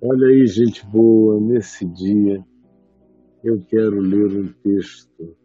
[0.00, 2.46] Olha aí, gente boa, nesse dia
[3.42, 5.36] eu quero ler um texto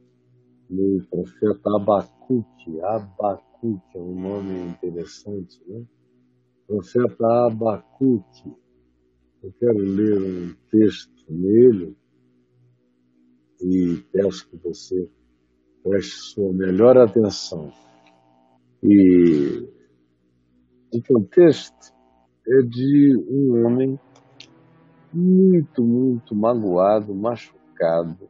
[0.69, 2.79] do profeta Abacuque.
[2.81, 5.83] Abacuque é um nome interessante, né?
[6.67, 8.53] Profeta Abacuque.
[9.41, 11.97] Eu quero ler um texto nele
[13.59, 15.09] e peço que você
[15.81, 17.73] preste sua melhor atenção.
[18.83, 19.67] E
[21.09, 21.91] o texto
[22.47, 23.99] é de um homem
[25.13, 28.29] muito, muito magoado, machucado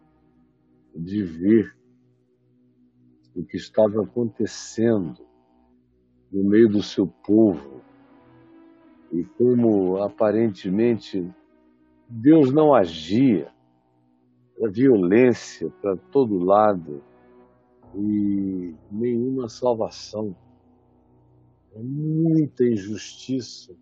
[0.94, 1.76] de ver
[3.36, 5.26] o que estava acontecendo
[6.32, 7.82] no meio do seu povo
[9.12, 11.32] e como aparentemente
[12.10, 13.52] Deus não agia,
[14.64, 17.04] a violência para todo lado
[17.96, 20.36] e nenhuma salvação,
[21.76, 23.76] muita injustiça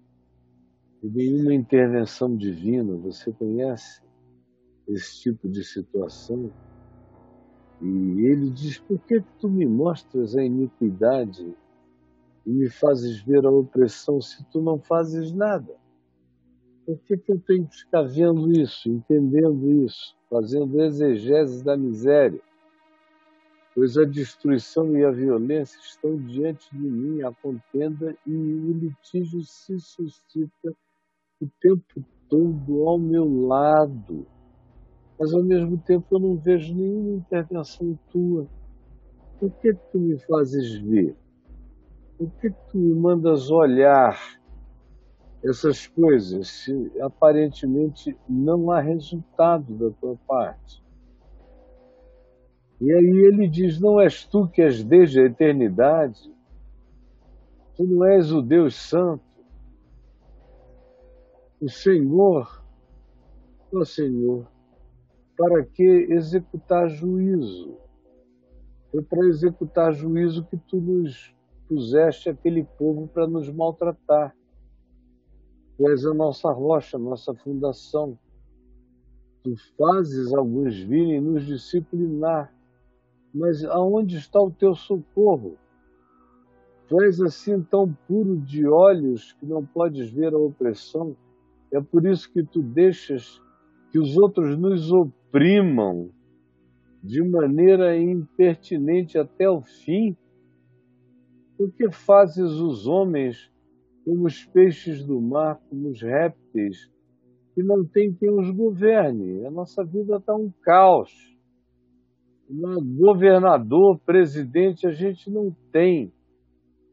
[1.07, 2.95] nenhuma intervenção divina.
[2.97, 4.01] Você conhece
[4.87, 6.51] esse tipo de situação?
[7.81, 11.55] E ele diz: Por que tu me mostras a iniquidade
[12.45, 15.75] e me fazes ver a opressão se tu não fazes nada?
[16.85, 22.41] Por que, que eu tenho que ficar vendo isso, entendendo isso, fazendo exegese da miséria?
[23.73, 29.41] Pois a destruição e a violência estão diante de mim, a contenda e o litígio
[29.43, 30.75] se suscita
[31.41, 34.27] o tempo todo ao meu lado,
[35.19, 38.47] mas ao mesmo tempo eu não vejo nenhuma intervenção tua.
[39.39, 41.15] Por que tu me fazes ver?
[42.17, 44.19] Por que tu me mandas olhar
[45.43, 50.83] essas coisas se aparentemente não há resultado da tua parte?
[52.79, 56.31] E aí ele diz: Não és tu que és desde a eternidade?
[57.75, 59.30] Tu não és o Deus Santo?
[61.61, 62.59] O Senhor,
[63.71, 64.47] ó Senhor,
[65.37, 67.77] para que executar juízo?
[68.89, 71.35] Foi para executar juízo que tu nos
[71.69, 74.35] puseste aquele povo para nos maltratar.
[75.77, 78.17] Tu és a nossa rocha, a nossa fundação.
[79.43, 82.51] Tu fazes alguns virem nos disciplinar.
[83.31, 85.57] Mas aonde está o teu socorro?
[86.87, 91.15] Tu és assim tão puro de olhos que não podes ver a opressão
[91.73, 93.41] é por isso que tu deixas
[93.91, 96.09] que os outros nos oprimam
[97.03, 100.15] de maneira impertinente até o fim.
[101.57, 103.51] Por que fazes os homens
[104.05, 106.91] como os peixes do mar, como os répteis,
[107.53, 109.45] que não tem quem os governe?
[109.45, 111.11] A nossa vida está um caos.
[112.49, 116.11] Um governador, presidente, a gente não tem.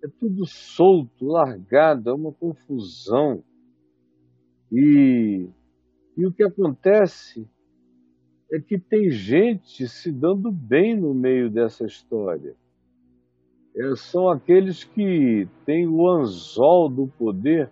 [0.04, 3.42] É tudo solto, largado, é uma confusão.
[4.70, 5.48] E,
[6.16, 7.48] e o que acontece
[8.50, 12.54] é que tem gente se dando bem no meio dessa história.
[13.76, 17.70] É, são aqueles que têm o anzol do poder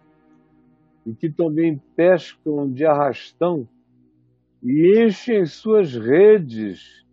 [1.04, 3.68] e que também pescam de arrastão
[4.62, 7.04] e enchem suas redes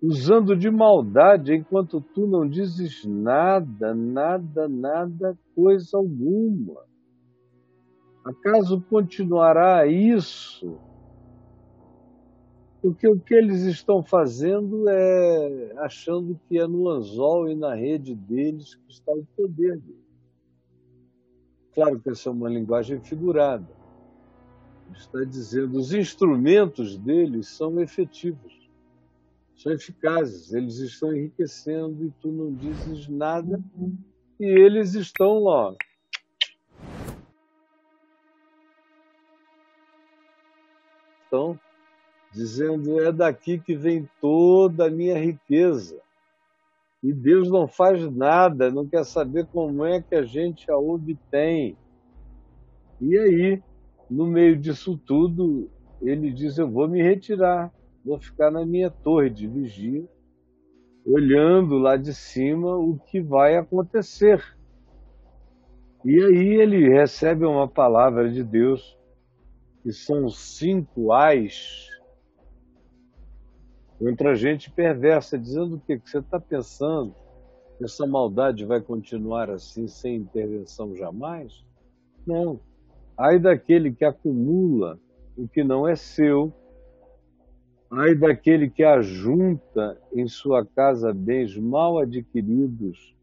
[0.00, 6.87] usando de maldade, enquanto tu não dizes nada, nada, nada, coisa alguma.
[8.28, 10.78] Acaso continuará isso?
[12.82, 18.14] Porque o que eles estão fazendo é achando que é no anzol e na rede
[18.14, 20.08] deles que está o poder deles.
[21.74, 23.66] Claro que essa é uma linguagem figurada.
[24.86, 28.68] Ele está dizendo os instrumentos deles são efetivos,
[29.56, 33.58] são eficazes, eles estão enriquecendo e tu não dizes nada
[34.38, 35.74] e eles estão lá
[41.28, 41.58] estão
[42.32, 46.00] dizendo: é daqui que vem toda a minha riqueza.
[47.02, 51.76] E Deus não faz nada, não quer saber como é que a gente a obtém.
[53.00, 53.62] E aí,
[54.10, 55.70] no meio disso tudo,
[56.02, 57.72] ele diz: Eu vou me retirar,
[58.04, 60.04] vou ficar na minha torre de vigia,
[61.06, 64.42] olhando lá de cima o que vai acontecer.
[66.04, 68.97] E aí ele recebe uma palavra de Deus
[69.88, 71.88] que são cinco ais,
[73.98, 75.98] contra gente perversa, dizendo o quê?
[75.98, 77.14] Que você está pensando
[77.78, 81.64] que essa maldade vai continuar assim, sem intervenção jamais?
[82.26, 82.60] Não.
[83.16, 85.00] Ai daquele que acumula
[85.34, 86.52] o que não é seu,
[87.90, 93.16] ai daquele que ajunta em sua casa bens mal adquiridos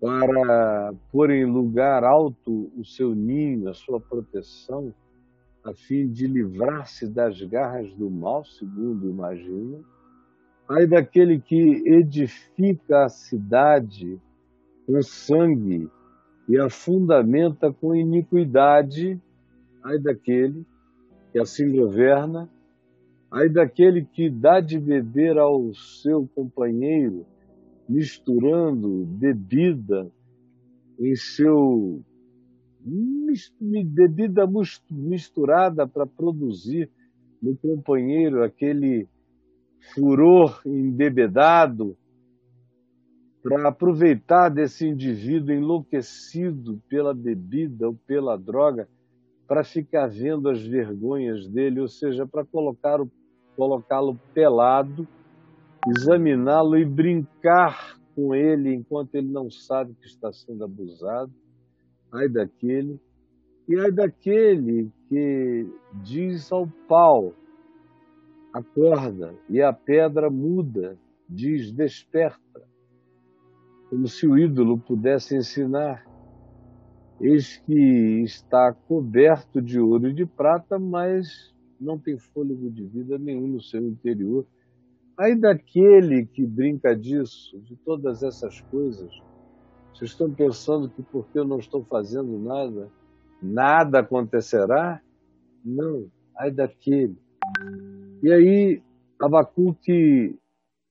[0.00, 4.92] para pôr em lugar alto o seu ninho, a sua proteção
[5.66, 9.80] a fim de livrar-se das garras do mal, segundo imagina.
[10.68, 14.16] Ai daquele que edifica a cidade
[14.86, 15.90] com sangue
[16.48, 19.20] e a fundamenta com iniquidade.
[19.82, 20.64] Ai daquele
[21.32, 22.48] que assim governa.
[23.28, 27.26] Ai daquele que dá de beber ao seu companheiro,
[27.88, 30.08] misturando bebida
[30.96, 32.00] em seu
[33.84, 34.46] bebida
[34.90, 36.88] misturada para produzir
[37.42, 39.08] no companheiro aquele
[39.94, 41.96] furor embebedado,
[43.42, 48.88] para aproveitar desse indivíduo enlouquecido pela bebida ou pela droga,
[49.46, 53.10] para ficar vendo as vergonhas dele, ou seja, para colocá-lo
[53.56, 55.08] colocá-lo pelado,
[55.88, 61.32] examiná-lo e brincar com ele enquanto ele não sabe que está sendo abusado
[62.12, 63.00] ai daquele,
[63.68, 65.66] e ai daquele que
[66.02, 67.34] diz ao pau,
[68.52, 70.96] acorda, e a pedra muda,
[71.28, 72.62] diz desperta,
[73.90, 76.04] como se o ídolo pudesse ensinar.
[77.20, 83.18] Eis que está coberto de ouro e de prata, mas não tem fôlego de vida
[83.18, 84.46] nenhum no seu interior.
[85.18, 89.10] Ai daquele que brinca disso, de todas essas coisas,
[89.96, 92.90] vocês estão pensando que porque eu não estou fazendo nada,
[93.40, 95.00] nada acontecerá?
[95.64, 97.16] Não, ai daquele.
[98.22, 98.82] E aí
[99.18, 100.38] Abacuque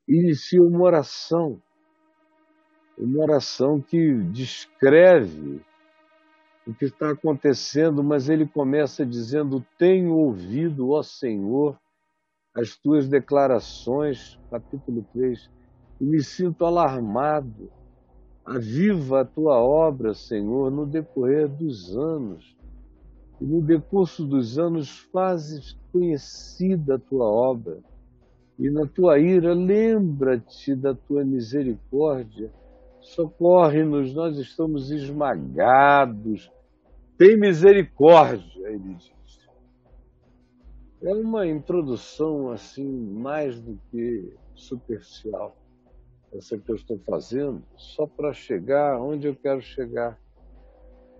[0.07, 1.61] inicia uma oração,
[2.97, 5.61] uma oração que descreve
[6.65, 11.79] o que está acontecendo, mas ele começa dizendo: Tenho ouvido, ó Senhor,
[12.55, 15.51] as tuas declarações, capítulo 3,
[16.01, 17.71] e me sinto alarmado
[18.45, 22.55] Aviva a tua obra, Senhor, no decorrer dos anos.
[23.41, 27.79] E no decurso dos anos fazes conhecida a tua obra.
[28.59, 32.53] E na tua ira lembra-te da tua misericórdia.
[33.01, 36.51] Socorre-nos, nós estamos esmagados.
[37.17, 39.15] Tem misericórdia, ele diz.
[41.01, 45.55] É uma introdução assim mais do que superficial
[46.37, 50.19] essa que eu estou fazendo só para chegar onde eu quero chegar.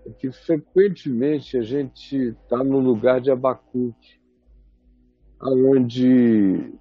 [0.06, 4.20] É que frequentemente a gente está no lugar de Abacuque,
[5.42, 6.74] onde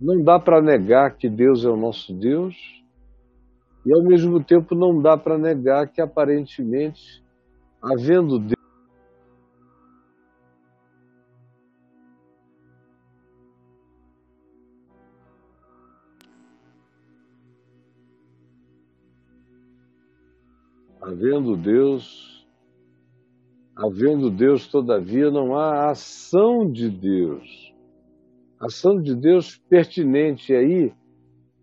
[0.00, 2.54] não dá para negar que Deus é o nosso Deus,
[3.84, 7.22] e ao mesmo tempo não dá para negar que aparentemente,
[7.82, 8.53] havendo Deus,
[21.44, 22.46] Havendo Deus,
[23.76, 27.74] havendo Deus, todavia, não há ação de Deus.
[28.58, 30.90] Ação de Deus pertinente aí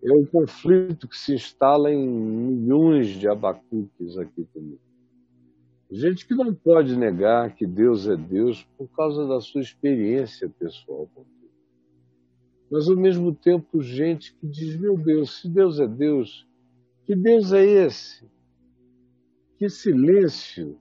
[0.03, 4.79] é o conflito que se instala em milhões de abacuques aqui comigo.
[5.89, 11.09] Gente que não pode negar que Deus é Deus por causa da sua experiência pessoal
[11.15, 11.51] com Deus.
[12.69, 16.47] Mas, ao mesmo tempo, gente que diz: meu Deus, se Deus é Deus,
[17.03, 18.29] que Deus é esse?
[19.61, 20.75] Que silêncio,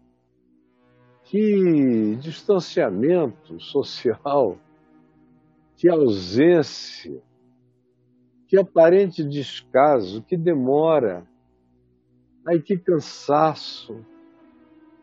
[1.25, 4.57] que distanciamento social,
[5.77, 7.23] que ausência,
[8.49, 11.29] que aparente descaso, que demora,
[12.49, 14.03] ai que cansaço.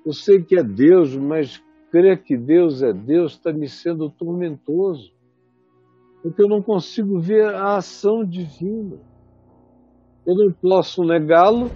[0.03, 5.13] Eu sei que é Deus, mas crer que Deus é Deus está me sendo tormentoso,
[6.23, 8.97] porque eu não consigo ver a ação divina.
[10.25, 11.69] Eu não posso negá-lo,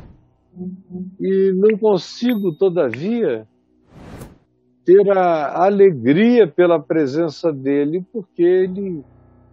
[1.20, 3.48] e não consigo, todavia,
[4.86, 9.04] ter a alegria pela presença dele, porque ele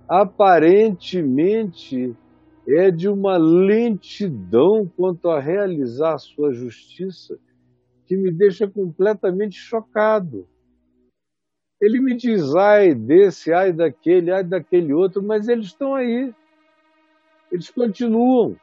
[0.08, 2.14] aparentemente
[2.66, 7.38] é de uma lentidão quanto a realizar a sua justiça
[8.06, 10.46] que me deixa completamente chocado.
[11.80, 16.34] Ele me diz, ai desse, ai daquele, ai daquele outro, mas eles estão aí.
[17.52, 18.56] Eles continuam.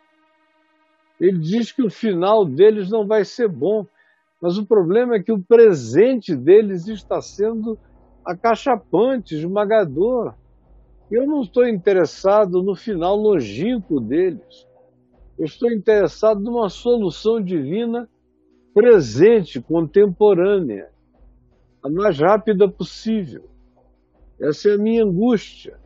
[1.20, 3.86] Ele diz que o final deles não vai ser bom,
[4.42, 7.78] mas o problema é que o presente deles está sendo
[8.26, 10.34] acachapante, esmagador.
[11.10, 14.68] Eu não estou interessado no final longínquo deles.
[15.38, 18.10] Eu estou interessado numa solução divina
[18.74, 20.90] presente, contemporânea,
[21.82, 23.50] a mais rápida possível.
[24.40, 25.80] Essa é a minha angústia.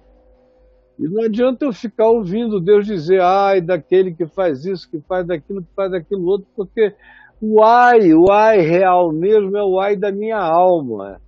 [0.99, 5.25] E não adianta eu ficar ouvindo Deus dizer, ai, daquele que faz isso, que faz
[5.25, 6.93] daquilo, que faz daquilo outro, porque
[7.41, 11.21] o ai, o ai real mesmo é o ai da minha alma.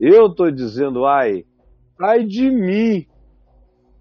[0.00, 1.44] Eu estou dizendo, ai,
[2.00, 3.04] ai de mim,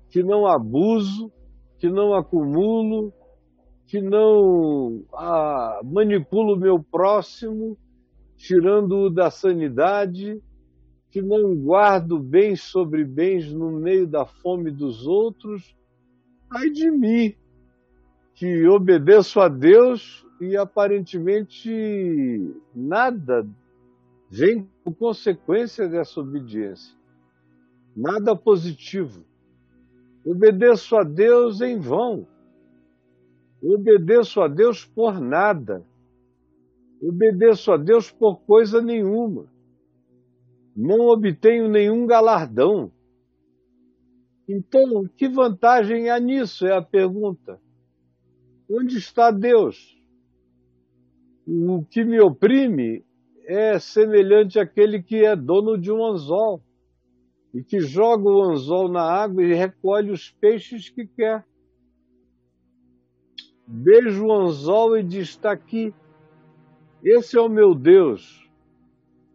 [0.10, 1.30] que não abuso,
[1.78, 3.12] que não acumulo,
[3.86, 7.78] que não ah, manipulo o meu próximo,
[8.38, 10.42] tirando-o da sanidade,
[11.10, 15.76] que não guardo bens sobre bens no meio da fome dos outros.
[16.50, 17.36] Ai de mim,
[18.36, 23.48] que obedeço a Deus e aparentemente nada
[24.30, 26.96] vem por consequência dessa obediência.
[27.96, 29.26] Nada positivo.
[30.26, 32.28] Obedeço a Deus em vão.
[33.64, 35.84] Obedeço a Deus por nada.
[37.02, 39.48] Obedeço a Deus por coisa nenhuma.
[40.78, 42.92] Não obtenho nenhum galardão.
[44.48, 46.68] Então, que vantagem há nisso?
[46.68, 47.60] É a pergunta.
[48.70, 49.98] Onde está Deus?
[51.48, 53.04] O que me oprime
[53.46, 56.62] é semelhante àquele que é dono de um anzol
[57.56, 61.44] e que joga o anzol na água e recolhe os peixes que quer.
[63.66, 65.92] Beija o anzol e diz: está aqui.
[67.04, 68.47] Esse é o meu Deus.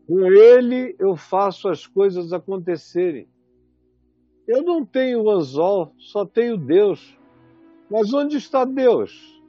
[0.07, 3.29] Com ele eu faço as coisas acontecerem.
[4.47, 7.17] Eu não tenho anzol, só tenho Deus.
[7.91, 9.41] Mas onde está Deus?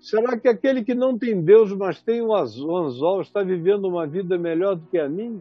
[0.00, 4.36] Será que aquele que não tem Deus, mas tem o anzol, está vivendo uma vida
[4.36, 5.40] melhor do que a minha?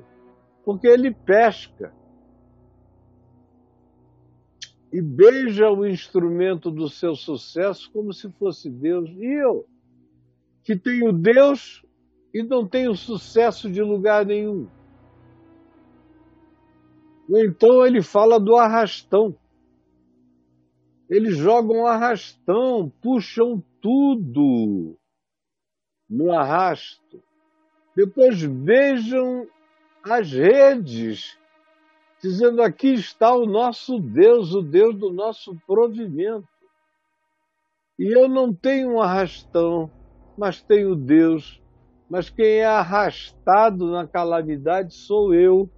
[0.63, 1.91] Porque ele pesca
[4.93, 9.09] e beija o instrumento do seu sucesso como se fosse Deus.
[9.09, 9.65] E eu,
[10.63, 11.83] que tenho Deus
[12.33, 14.67] e não tenho sucesso de lugar nenhum.
[17.29, 19.35] Então ele fala do arrastão.
[21.09, 24.97] Eles jogam arrastão, puxam tudo
[26.09, 27.21] no arrasto.
[27.95, 29.47] Depois beijam
[30.03, 31.37] as redes,
[32.21, 36.47] dizendo: aqui está o nosso Deus, o Deus do nosso provimento.
[37.99, 39.91] E eu não tenho um arrastão,
[40.37, 41.60] mas tenho Deus.
[42.11, 45.69] Mas quem é arrastado na calamidade sou eu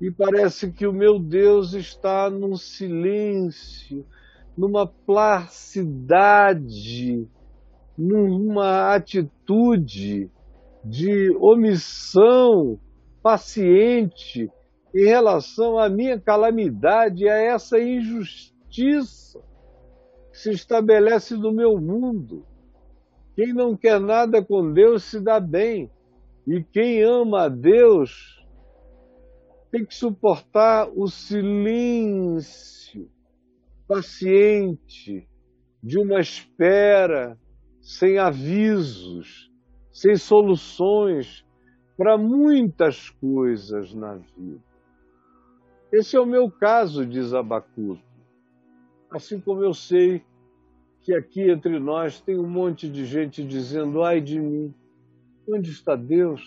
[0.00, 4.06] e parece que o meu Deus está num silêncio,
[4.56, 5.68] numa placidade,
[7.98, 10.30] numa atitude
[10.82, 12.80] de omissão
[13.22, 14.50] paciente
[14.94, 19.38] em relação à minha calamidade, a essa injustiça
[20.32, 22.55] que se estabelece no meu mundo.
[23.36, 25.90] Quem não quer nada com Deus se dá bem,
[26.46, 28.42] e quem ama a Deus
[29.70, 33.10] tem que suportar o silêncio
[33.86, 35.28] paciente
[35.82, 37.38] de uma espera
[37.82, 39.52] sem avisos,
[39.92, 41.44] sem soluções
[41.94, 44.64] para muitas coisas na vida.
[45.92, 48.02] Esse é o meu caso, diz Abacuque.
[49.10, 50.24] Assim como eu sei
[51.06, 54.74] que aqui entre nós tem um monte de gente dizendo: ai de mim,
[55.48, 56.42] onde está Deus?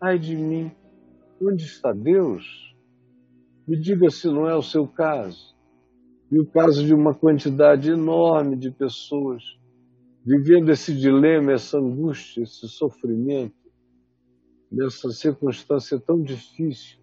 [0.00, 0.72] Ai de mim,
[1.44, 2.72] Onde está Deus?
[3.66, 5.56] Me diga se não é o seu caso.
[6.30, 9.42] E o caso de uma quantidade enorme de pessoas
[10.24, 13.56] vivendo esse dilema, essa angústia, esse sofrimento,
[14.70, 17.00] nessa circunstância tão difícil,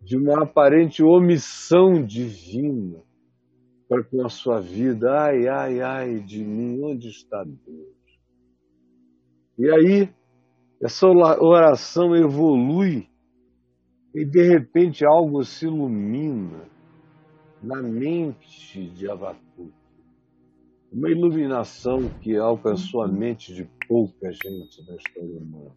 [0.00, 3.02] de uma aparente omissão divina
[3.92, 5.12] para com a sua vida.
[5.12, 7.92] Ai, ai, ai de mim, onde está Deus?
[9.58, 10.08] E aí,
[10.80, 13.06] essa oração evolui
[14.14, 16.64] e de repente algo se ilumina
[17.62, 19.72] na mente de Abacuque.
[20.90, 25.76] Uma iluminação que alcançou a mente de pouca gente na história humana.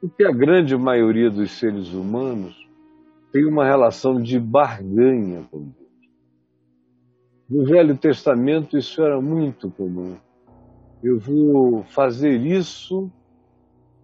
[0.00, 2.56] Porque a grande maioria dos seres humanos
[3.30, 5.87] tem uma relação de barganha com Deus.
[7.48, 10.16] No Velho Testamento isso era muito comum.
[11.02, 13.10] Eu vou fazer isso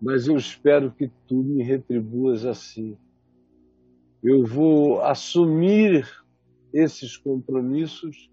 [0.04, 2.94] mas eu espero que tu me retribuas assim.
[4.22, 6.06] Eu vou assumir
[6.74, 8.30] esses compromissos,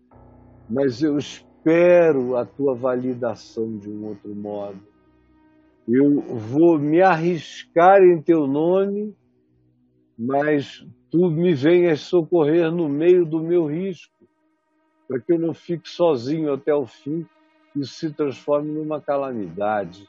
[0.69, 4.81] mas eu espero a tua validação de um outro modo.
[5.87, 9.15] Eu vou me arriscar em teu nome,
[10.19, 14.10] mas tu me venhas socorrer no meio do meu risco,
[15.11, 17.27] para que eu não fique sozinho até o fim
[17.75, 20.07] e isso se transforme numa calamidade.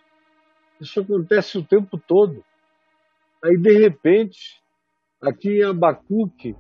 [0.81, 2.45] Isso acontece o tempo todo.
[3.43, 4.63] Aí, de repente,
[5.21, 6.55] aqui em Abacuque,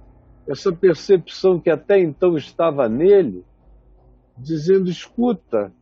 [0.48, 3.44] essa percepção que até então estava nele,
[4.36, 5.72] dizendo: escuta,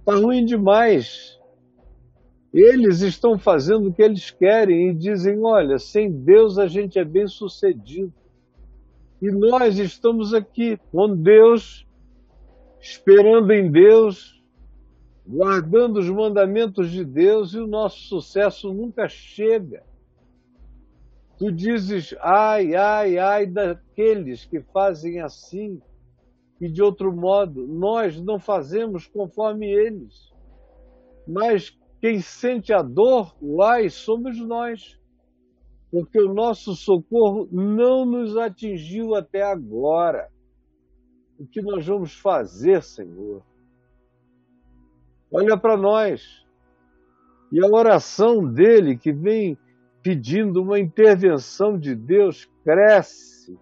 [0.00, 1.38] está ruim demais.
[2.52, 7.04] Eles estão fazendo o que eles querem e dizem: olha, sem Deus a gente é
[7.04, 8.12] bem sucedido.
[9.22, 11.86] E nós estamos aqui com Deus,
[12.80, 14.42] esperando em Deus,
[15.26, 19.84] guardando os mandamentos de Deus e o nosso sucesso nunca chega.
[21.38, 25.80] Tu dizes, ai, ai, ai daqueles que fazem assim
[26.60, 27.66] e de outro modo.
[27.66, 30.30] Nós não fazemos conforme eles.
[31.26, 34.98] Mas quem sente a dor, uai, somos nós.
[35.90, 40.30] Porque o nosso socorro não nos atingiu até agora.
[41.40, 43.42] O que nós vamos fazer, Senhor?
[45.32, 46.46] Olha para nós.
[47.50, 49.56] E a oração dele que vem
[50.02, 53.58] pedindo uma intervenção de Deus, cresce,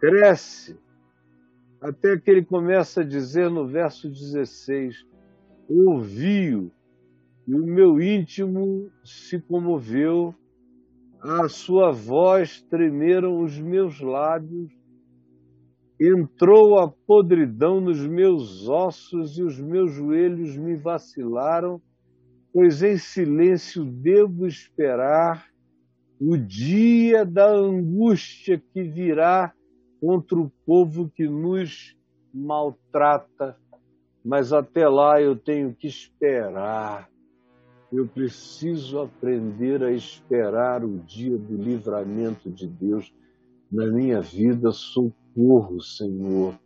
[0.00, 0.76] cresce,
[1.80, 5.06] até que ele começa a dizer no verso 16:
[5.68, 6.68] Ouvi-o,
[7.46, 10.34] e o meu íntimo se comoveu,
[11.20, 14.77] a sua voz tremeram os meus lábios,
[16.00, 21.80] entrou a podridão nos meus ossos e os meus joelhos me vacilaram
[22.52, 25.46] pois em silêncio devo esperar
[26.20, 29.52] o dia da angústia que virá
[30.00, 31.96] contra o povo que nos
[32.32, 33.56] maltrata.
[34.24, 37.08] Mas até lá eu tenho que esperar.
[37.92, 43.14] Eu preciso aprender a esperar o dia do livramento de Deus
[43.70, 44.72] na minha vida.
[45.38, 46.58] Socorro, Senhor,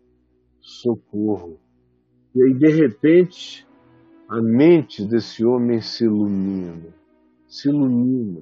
[0.59, 1.61] socorro.
[2.35, 3.69] E aí, de repente,
[4.27, 6.89] a mente desse homem se ilumina,
[7.47, 8.41] se ilumina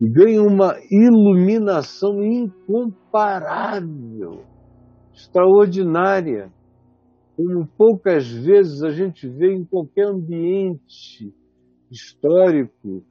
[0.00, 4.42] e ganha uma iluminação incomparável,
[5.12, 6.50] extraordinária,
[7.36, 11.30] como poucas vezes a gente vê em qualquer ambiente
[11.90, 13.04] histórico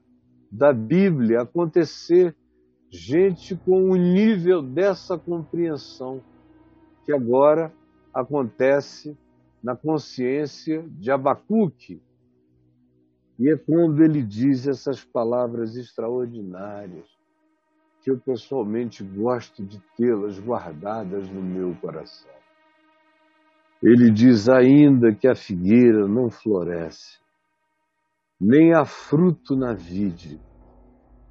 [0.52, 2.36] da Bíblia acontecer
[2.90, 6.20] gente com o nível dessa compreensão
[7.12, 7.74] que agora
[8.14, 9.18] acontece
[9.62, 12.02] na consciência de Abacuque.
[13.38, 17.06] E é quando ele diz essas palavras extraordinárias,
[18.02, 22.32] que eu pessoalmente gosto de tê-las guardadas no meu coração.
[23.84, 27.20] Ele diz ainda que a figueira não floresce,
[28.40, 30.40] nem há fruto na vide,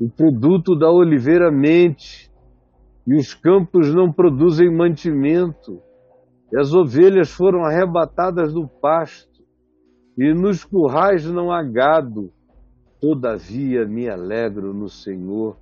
[0.00, 2.29] o produto da oliveira mente,
[3.10, 5.82] e os campos não produzem mantimento,
[6.52, 9.42] e as ovelhas foram arrebatadas do pasto,
[10.16, 12.32] e nos currais não há gado.
[13.00, 15.58] Todavia me alegro no Senhor,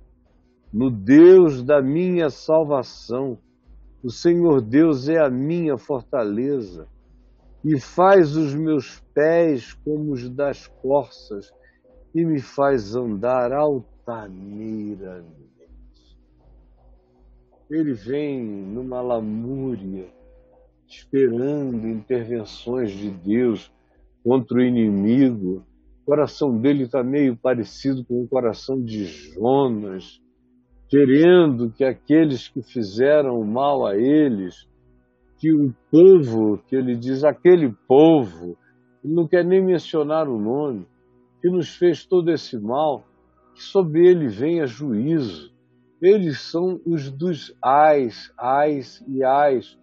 [0.71, 3.39] no Deus da minha salvação.
[4.03, 6.87] O Senhor Deus é a minha fortaleza
[7.65, 11.51] e faz os meus pés como os das corças
[12.13, 15.48] e me faz andar altaneiramente.
[17.69, 20.07] Ele vem numa lamúria
[20.87, 23.71] esperando intervenções de Deus
[24.23, 25.63] contra o inimigo.
[26.01, 30.19] O coração dele está meio parecido com o coração de Jonas,
[30.89, 34.67] querendo que aqueles que fizeram mal a eles,
[35.37, 38.57] que o povo, que ele diz, aquele povo,
[39.03, 40.87] ele não quer nem mencionar o nome,
[41.39, 43.05] que nos fez todo esse mal,
[43.53, 45.53] que sobre ele venha juízo.
[46.01, 49.77] Eles são os dos ais, ais e ais,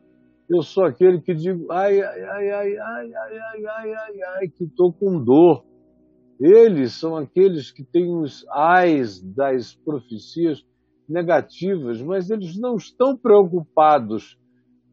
[0.49, 4.49] eu sou aquele que digo, ai, ai, ai, ai, ai, ai, ai, ai, ai, ai,
[4.49, 5.65] que estou com dor.
[6.39, 10.65] Eles são aqueles que têm os ais das profecias
[11.09, 14.39] negativas, mas eles não estão preocupados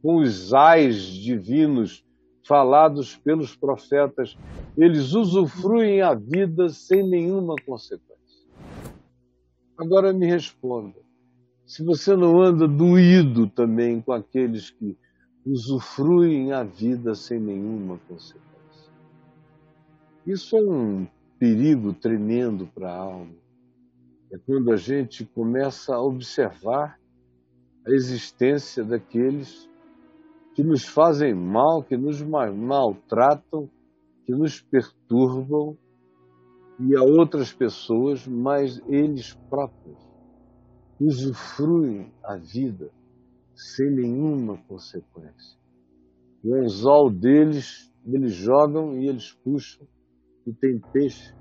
[0.01, 2.03] com os ais divinos
[2.47, 4.35] falados pelos profetas.
[4.75, 8.13] Eles usufruem a vida sem nenhuma consequência.
[9.77, 11.02] Agora me responda:
[11.65, 14.97] se você não anda doído também com aqueles que
[15.45, 18.43] usufruem a vida sem nenhuma consequência.
[20.25, 21.07] Isso é um
[21.39, 23.35] perigo tremendo para a alma.
[24.31, 26.99] É quando a gente começa a observar
[27.85, 29.69] a existência daqueles
[30.55, 33.69] que nos fazem mal, que nos maltratam,
[34.25, 35.77] que nos perturbam
[36.79, 40.12] e a outras pessoas, mas eles próprios
[41.05, 42.91] usufruem a vida
[43.55, 45.57] sem nenhuma consequência.
[46.43, 49.87] O anzol deles, eles jogam e eles puxam,
[50.45, 51.33] e tem peixe,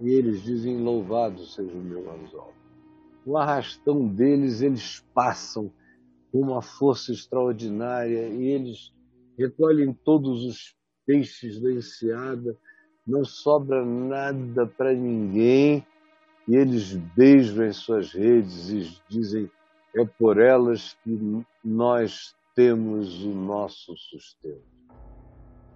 [0.00, 2.52] e eles dizem: Louvado seja o meu anzol.
[3.24, 5.72] O arrastão deles, eles passam
[6.30, 8.92] com uma força extraordinária e eles
[9.38, 12.58] recolhem todos os peixes da enseada
[13.06, 15.84] não sobra nada para ninguém
[16.48, 19.50] e eles beijam as suas redes e dizem
[19.94, 24.72] é por elas que nós temos o nosso sustento.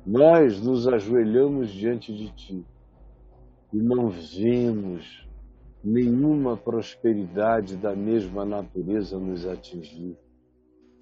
[0.07, 2.65] Nós nos ajoelhamos diante de Ti
[3.73, 5.27] e não vemos
[5.83, 10.17] nenhuma prosperidade da mesma natureza nos atingir.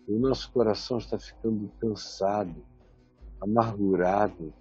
[0.07, 2.64] O nosso coração está ficando cansado,
[3.40, 4.53] amargurado.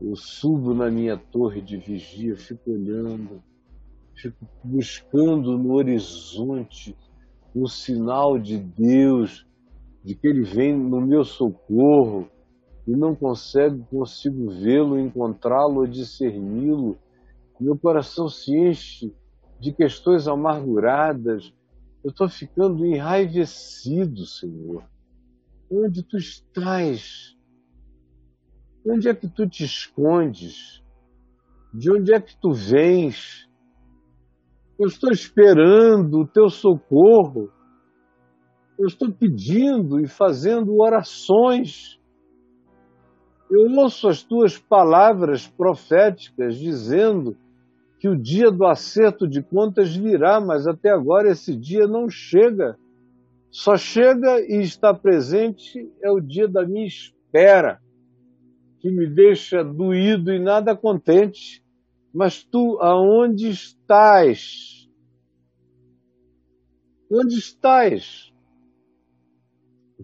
[0.00, 3.42] Eu subo na minha torre de vigia, fico olhando,
[4.22, 6.96] fico buscando no horizonte
[7.54, 9.44] um sinal de Deus,
[10.04, 12.28] de que Ele vem no meu socorro,
[12.86, 16.98] e não consigo, consigo vê-lo, encontrá-lo discerni-lo.
[17.60, 19.14] Meu coração se enche
[19.60, 21.52] de questões amarguradas.
[22.02, 24.82] Eu estou ficando enraivecido, Senhor.
[25.70, 27.36] Onde tu estás?
[28.84, 30.82] Onde é que tu te escondes?
[31.72, 33.48] De onde é que tu vens?
[34.78, 37.50] Eu estou esperando o teu socorro.
[38.78, 42.00] Eu estou pedindo e fazendo orações.
[43.50, 47.36] Eu ouço as tuas palavras proféticas dizendo
[48.00, 52.76] que o dia do acerto de contas virá, mas até agora esse dia não chega.
[53.50, 57.78] Só chega e está presente é o dia da minha espera,
[58.80, 61.62] que me deixa doído e nada contente.
[62.12, 64.88] Mas tu, aonde estás?
[67.10, 68.32] Onde estás?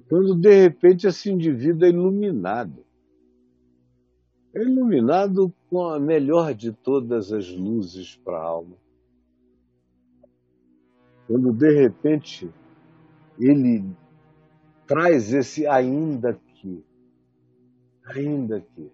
[0.09, 2.89] Quando de repente esse indivíduo é iluminado
[4.55, 8.77] é iluminado com a melhor de todas as luzes para a alma.
[11.27, 12.51] Quando de repente
[13.39, 13.85] ele
[14.87, 16.85] traz esse ainda que,
[18.05, 18.91] ainda que.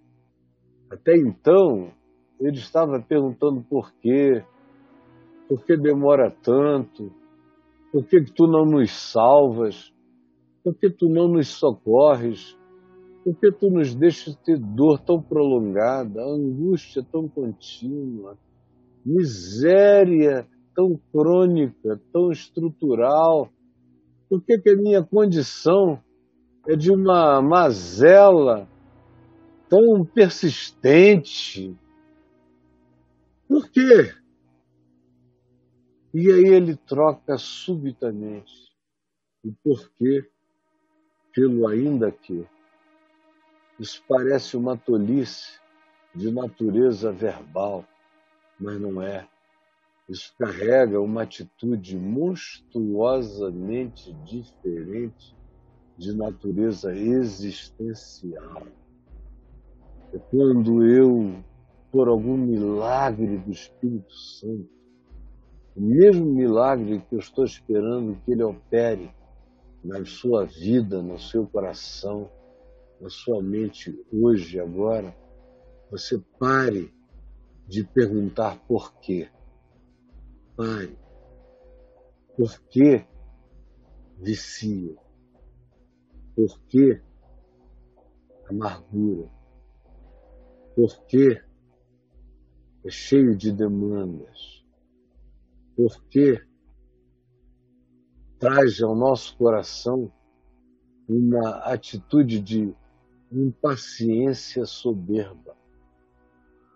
[0.91, 1.93] Até então
[2.47, 4.45] ele estava perguntando por quê,
[5.49, 7.11] por que demora tanto,
[7.91, 9.93] por que, que tu não nos salvas,
[10.63, 12.57] por que tu não nos socorres,
[13.25, 18.37] por que tu nos deixas ter dor tão prolongada, angústia tão contínua,
[19.05, 23.49] miséria tão crônica, tão estrutural?
[24.29, 25.99] Por que, que a minha condição
[26.69, 28.69] é de uma mazela
[29.69, 31.75] tão persistente?
[33.55, 34.13] Por quê?
[36.13, 38.75] E aí ele troca subitamente
[39.45, 40.29] o porquê
[41.33, 42.45] pelo ainda que.
[43.79, 45.61] Isso parece uma tolice
[46.13, 47.87] de natureza verbal,
[48.59, 49.29] mas não é.
[50.09, 55.33] Isso carrega uma atitude monstruosamente diferente
[55.97, 58.67] de natureza existencial.
[60.13, 61.45] É quando eu,
[61.95, 64.69] por algum milagre do Espírito Santo,
[65.77, 69.15] o mesmo milagre que eu estou esperando que ele opere
[69.85, 72.29] na sua vida, no seu coração,
[73.01, 75.17] na sua mente hoje, agora,
[75.89, 76.93] você pare
[77.69, 79.29] de perguntar por quê.
[80.57, 80.99] Pare.
[82.37, 83.07] Por que
[84.19, 84.97] vicia?
[86.35, 87.01] Por que
[88.51, 89.31] amargura?
[90.75, 91.41] Por que
[92.85, 94.65] é cheio de demandas?
[95.77, 96.41] Por que
[98.39, 100.13] traz ao nosso coração
[101.09, 102.75] uma atitude de
[103.33, 105.57] impaciência soberba,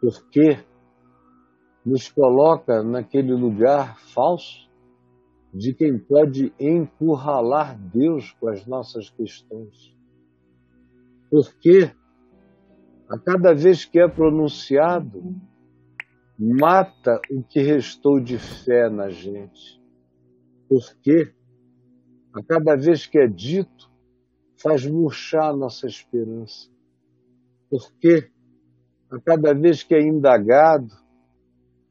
[0.01, 0.59] porque
[1.85, 4.69] nos coloca naquele lugar falso
[5.53, 9.97] de quem pode encurralar Deus com as nossas questões.
[11.31, 11.91] Porque
[13.09, 15.35] a cada vez que é pronunciado,
[16.39, 19.83] mata o que restou de fé na gente.
[20.69, 21.35] Porque
[22.33, 23.91] a cada vez que é dito,
[24.57, 26.71] faz murchar nossa esperança.
[27.69, 28.31] Porque
[29.11, 30.95] a cada vez que é indagado,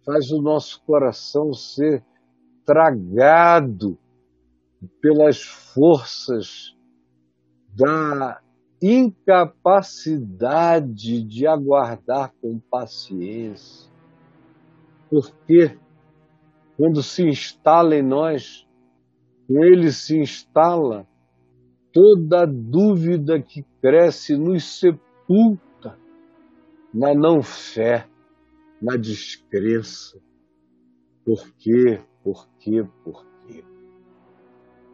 [0.06, 2.04] faz o nosso coração ser
[2.66, 4.00] tragado
[5.02, 6.78] pelas forças
[7.76, 8.40] da
[8.82, 13.90] incapacidade de aguardar com paciência.
[15.10, 15.78] Porque
[16.76, 18.68] quando se instala em nós,
[19.50, 21.08] ele se instala
[21.94, 25.98] toda dúvida que cresce nos sepulta
[26.94, 28.08] na não fé,
[28.82, 30.22] na descrença.
[31.26, 32.00] Por quê?
[32.24, 32.86] Por quê?
[33.04, 33.64] Por quê?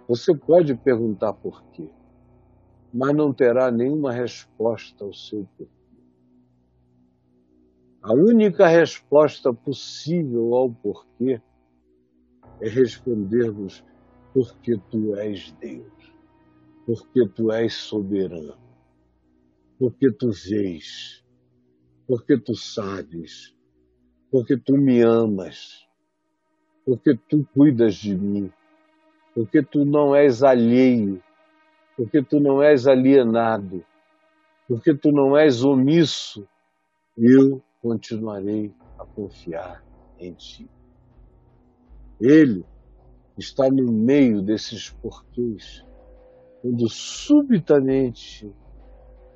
[0.07, 1.89] Você pode perguntar por quê,
[2.93, 5.82] mas não terá nenhuma resposta ao seu porquê.
[8.03, 11.41] A única resposta possível ao porquê
[12.59, 13.81] é respondermos
[14.33, 16.13] porque tu és Deus,
[16.85, 18.57] porque tu és soberano,
[19.79, 21.23] porque tu vês,
[22.05, 23.55] porque tu sabes,
[24.29, 25.87] porque tu me amas,
[26.85, 28.51] porque tu cuidas de mim,
[29.33, 31.23] porque tu não és alheio,
[31.95, 33.81] porque tu não és alienado,
[34.67, 36.45] porque tu não és omisso,
[37.17, 39.85] eu continuarei a confiar
[40.17, 40.69] em ti.
[42.17, 42.65] Ele
[43.37, 45.85] está no meio desses porquês,
[46.61, 48.49] quando subitamente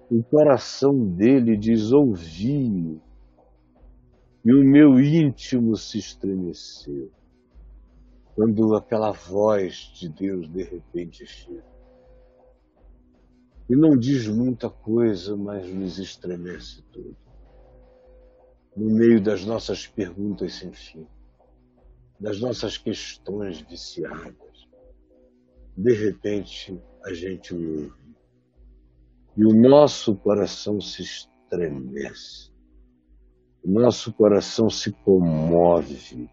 [0.09, 3.01] o coração dele diz ouvi
[4.45, 7.11] e o meu íntimo se estremeceu
[8.33, 11.65] quando aquela voz de Deus de repente chega.
[13.69, 17.26] E não diz muita coisa, mas nos estremece tudo.
[18.77, 21.07] No meio das nossas perguntas sem fim,
[22.19, 24.67] das nossas questões viciadas,
[25.75, 27.91] de repente a gente ouve.
[29.35, 32.51] E o nosso coração se estremece.
[33.63, 36.29] O nosso coração se comove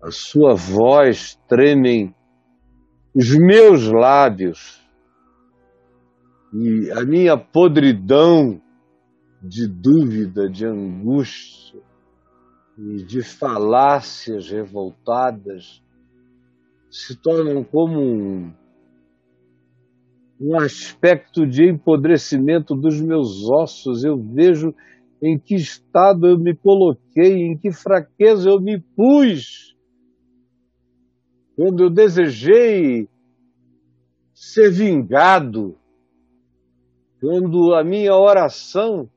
[0.00, 2.14] a sua voz tremem
[3.14, 4.80] os meus lábios
[6.52, 8.60] e a minha podridão
[9.42, 11.80] de dúvida, de angústia
[12.76, 15.82] e de falácias revoltadas
[16.90, 18.52] se tornam como um,
[20.40, 24.04] um aspecto de empodrecimento dos meus ossos.
[24.04, 24.74] Eu vejo
[25.22, 29.76] em que estado eu me coloquei, em que fraqueza eu me pus
[31.56, 33.08] quando eu desejei
[34.32, 35.76] ser vingado,
[37.20, 39.10] quando a minha oração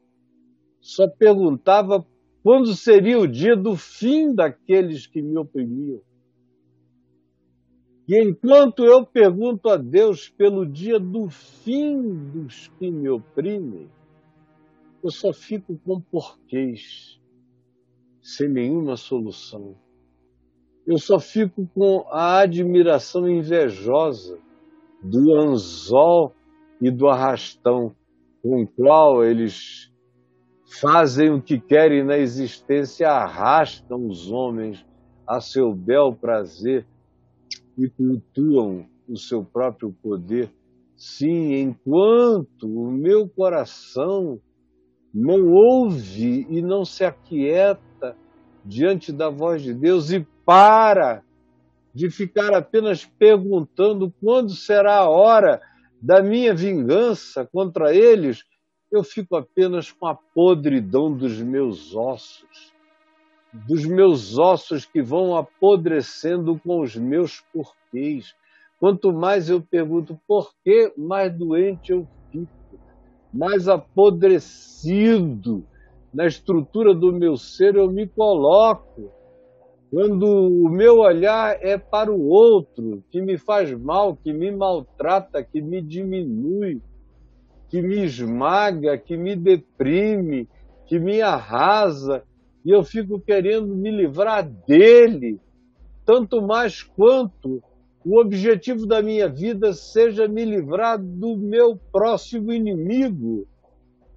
[0.82, 2.06] só perguntava
[2.44, 6.02] quando seria o dia do fim daqueles que me oprimiam.
[8.08, 13.88] E enquanto eu pergunto a Deus pelo dia do fim dos que me oprimem,
[15.04, 17.22] eu só fico com porquês,
[18.22, 19.76] sem nenhuma solução
[20.86, 24.40] eu só fico com a admiração invejosa
[25.02, 26.34] do anzol
[26.82, 27.96] e do arrastão
[28.42, 29.91] com o qual eles
[30.80, 34.86] fazem o que querem na existência, arrastam os homens
[35.28, 36.86] a seu bel prazer
[37.78, 40.50] e cultuam o seu próprio poder.
[40.96, 44.40] Sim, enquanto o meu coração
[45.14, 48.16] não ouve e não se aquieta
[48.64, 51.22] diante da voz de Deus e para
[51.94, 55.62] de ficar apenas perguntando quando será a hora
[56.02, 58.46] da minha vingança contra eles,
[58.92, 62.74] eu fico apenas com a podridão dos meus ossos,
[63.54, 68.36] dos meus ossos que vão apodrecendo com os meus porquês.
[68.80, 72.50] Quanto mais eu pergunto por quê, mais doente eu fico,
[73.34, 75.66] mais apodrecido
[76.14, 79.12] na estrutura do meu ser eu me coloco
[79.92, 85.44] quando o meu olhar é para o outro, que me faz mal, que me maltrata,
[85.44, 86.82] que me diminui,
[87.72, 90.46] que me esmaga, que me deprime,
[90.86, 92.22] que me arrasa,
[92.66, 95.40] e eu fico querendo me livrar dele,
[96.06, 97.64] tanto mais quanto
[98.04, 103.48] o objetivo da minha vida seja me livrar do meu próximo inimigo,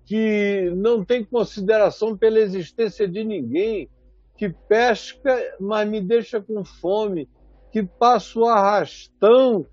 [0.04, 3.88] que não tem consideração pela existência de ninguém,
[4.36, 7.28] que pesca, mas me deixa com fome,
[7.70, 9.64] que passa o arrastão,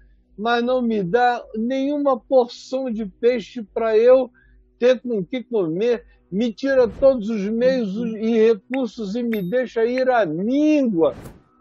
[0.41, 4.31] mas não me dá nenhuma porção de peixe para eu
[4.79, 10.09] ter com que comer, me tira todos os meios e recursos e me deixa ir
[10.09, 11.13] à míngua,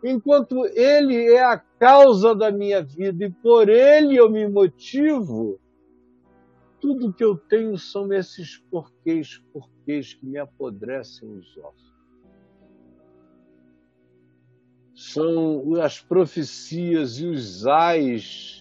[0.02, 5.60] enquanto ele é a causa da minha vida e por ele eu me motivo.
[6.80, 11.90] Tudo que eu tenho são esses porquês, porquês que me apodrecem os ossos.
[15.00, 18.59] são as profecias e os ais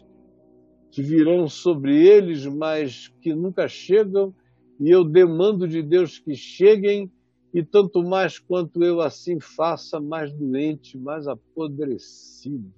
[0.99, 4.35] que virão sobre eles, mas que nunca chegam,
[4.77, 7.09] e eu demando de Deus que cheguem,
[7.53, 12.73] e tanto mais quanto eu assim faça, mais doente, mais apodrecido,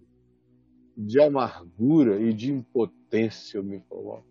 [0.96, 4.28] de amargura e de impotência eu me coloco.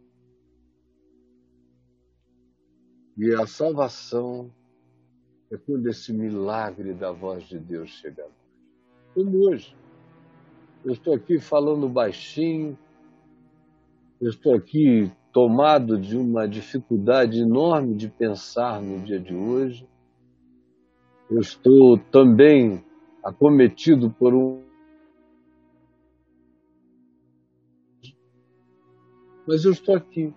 [3.18, 4.54] E a salvação
[5.50, 8.28] é quando esse milagre da voz de Deus chegar
[9.14, 9.74] como hoje.
[10.84, 12.78] Eu estou aqui falando baixinho,
[14.20, 19.88] eu estou aqui tomado de uma dificuldade enorme de pensar no dia de hoje,
[21.30, 22.84] eu estou também
[23.24, 24.62] acometido por um.
[29.46, 30.34] Mas eu estou aqui.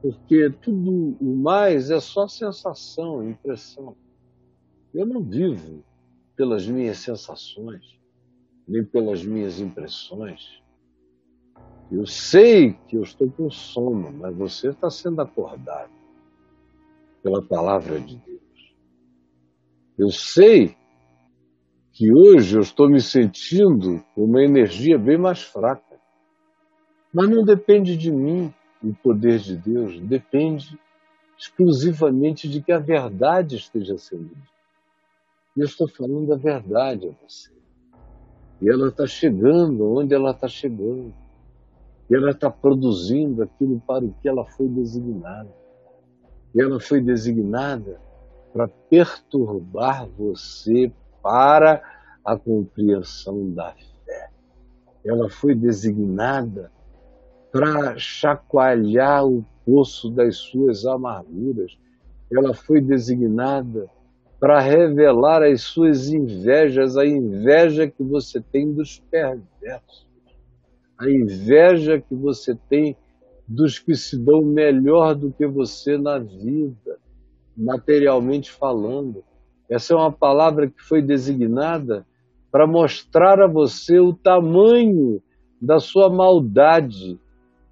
[0.00, 3.96] Porque tudo o mais é só sensação, impressão.
[4.94, 5.84] Eu não vivo
[6.34, 7.98] pelas minhas sensações,
[8.66, 10.62] nem pelas minhas impressões.
[11.90, 15.92] Eu sei que eu estou com sono, mas você está sendo acordado
[17.22, 18.74] pela palavra de Deus.
[19.98, 20.76] Eu sei
[21.92, 25.96] que hoje eu estou me sentindo com uma energia bem mais fraca.
[27.12, 30.78] Mas não depende de mim o poder de Deus, depende
[31.38, 34.56] exclusivamente de que a verdade esteja sendo dita.
[35.56, 37.50] E eu estou falando a verdade a você.
[38.60, 41.14] E ela está chegando onde ela está chegando.
[42.08, 45.52] E ela está produzindo aquilo para o que ela foi designada.
[46.54, 48.00] E ela foi designada
[48.52, 50.92] para perturbar você
[51.22, 51.82] para
[52.24, 54.30] a compreensão da fé.
[55.04, 56.70] Ela foi designada
[57.52, 61.76] para chacoalhar o poço das suas amarguras.
[62.30, 63.88] Ela foi designada
[64.38, 70.05] para revelar as suas invejas, a inveja que você tem dos perversos,
[70.98, 72.96] a inveja que você tem
[73.46, 76.98] dos que se dão melhor do que você na vida,
[77.56, 79.22] materialmente falando.
[79.68, 82.06] Essa é uma palavra que foi designada
[82.50, 85.22] para mostrar a você o tamanho
[85.60, 87.18] da sua maldade,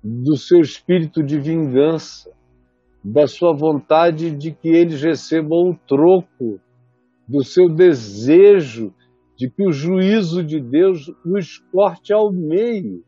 [0.03, 2.31] do seu espírito de vingança,
[3.03, 6.61] da sua vontade de que eles recebam o troco,
[7.27, 8.93] do seu desejo
[9.37, 13.03] de que o juízo de Deus os corte ao meio.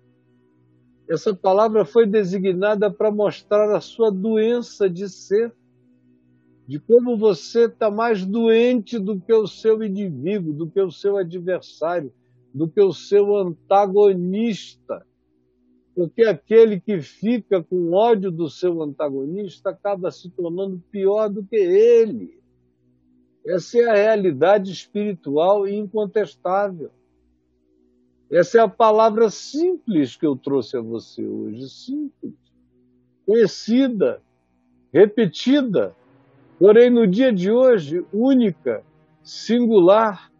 [1.08, 5.54] Essa palavra foi designada para mostrar a sua doença de ser
[6.66, 11.16] de como você está mais doente do que o seu inimigo, do que o seu
[11.16, 12.12] adversário,
[12.52, 15.06] do que o seu antagonista.
[15.94, 21.56] Porque aquele que fica com ódio do seu antagonista acaba se tornando pior do que
[21.56, 22.40] ele.
[23.46, 26.90] Essa é a realidade espiritual incontestável.
[28.30, 32.34] Essa é a palavra simples que eu trouxe a você hoje, simples,
[33.24, 34.20] conhecida,
[34.92, 35.94] repetida,
[36.58, 38.82] Porém, no dia de hoje, única,
[39.22, 40.32] singular,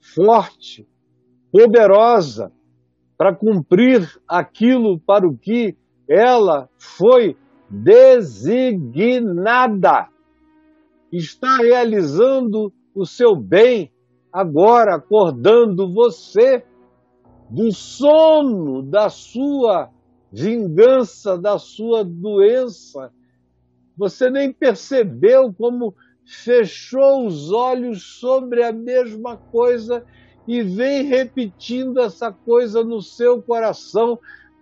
[0.00, 0.88] forte,
[1.50, 2.52] poderosa,
[3.18, 5.76] para cumprir aquilo para o que
[6.08, 7.36] ela foi
[7.68, 8.86] designada.
[11.10, 13.90] Está realizando o seu bem
[14.32, 16.64] agora, acordando você
[17.48, 19.90] do sono da sua
[20.32, 23.12] vingança, da sua doença,
[23.96, 30.04] você nem percebeu como fechou os olhos sobre a mesma coisa
[30.46, 34.18] e vem repetindo essa coisa no seu coração.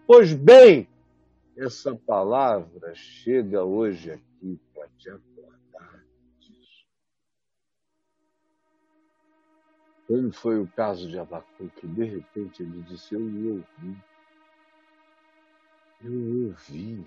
[0.07, 0.87] Pois bem,
[1.57, 5.11] essa palavra chega hoje aqui para te
[10.07, 13.97] Como foi o caso de Abacuque, de repente ele disse: Eu ouvi.
[16.03, 17.07] Eu ouvi.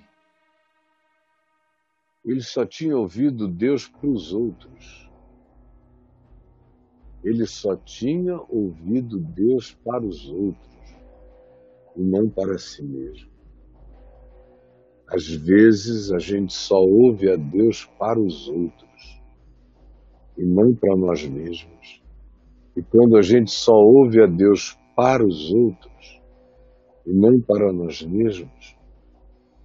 [2.25, 5.07] Ele só tinha ouvido Deus para os outros.
[7.23, 10.77] Ele só tinha ouvido Deus para os outros
[11.95, 13.29] e não para si mesmo.
[15.07, 19.21] Às vezes a gente só ouve a Deus para os outros
[20.37, 22.06] e não para nós mesmos.
[22.77, 26.21] E quando a gente só ouve a Deus para os outros
[27.07, 28.77] e não para nós mesmos,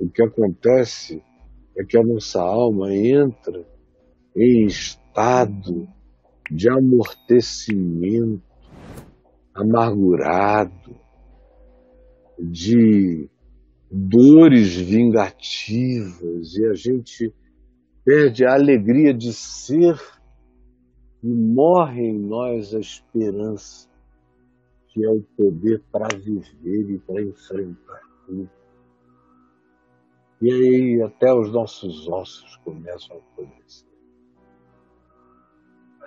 [0.01, 1.23] o que acontece
[1.77, 3.67] é que a nossa alma entra
[4.35, 5.87] em estado
[6.51, 8.43] de amortecimento,
[9.55, 10.97] amargurado,
[12.39, 13.29] de
[13.91, 17.31] dores vingativas e a gente
[18.03, 20.01] perde a alegria de ser
[21.23, 23.89] e morre em nós a esperança,
[24.89, 28.51] que é o poder para viver e para enfrentar tudo.
[30.41, 33.89] E aí até os nossos ossos começam a apodrecer.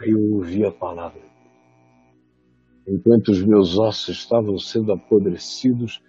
[0.01, 1.35] Aí eu ouvi a palavra
[2.87, 6.03] Enquanto os meus ossos estavam sendo apodrecidos,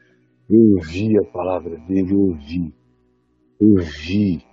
[0.48, 2.74] eu ouvi a palavra dele, eu ouvi,
[3.58, 4.44] ouvi,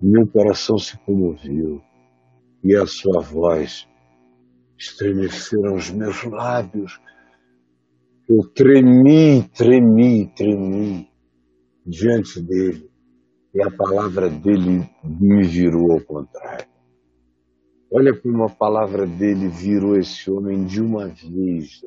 [0.00, 1.80] meu coração se comoveu
[2.62, 3.88] e a sua voz
[4.82, 7.00] estremeceram os meus lábios.
[8.28, 11.08] Eu tremi, tremi, tremi
[11.86, 12.90] diante dele
[13.54, 16.66] e a palavra dele me virou ao contrário.
[17.92, 21.82] Olha como a palavra dele virou esse homem de uma vez.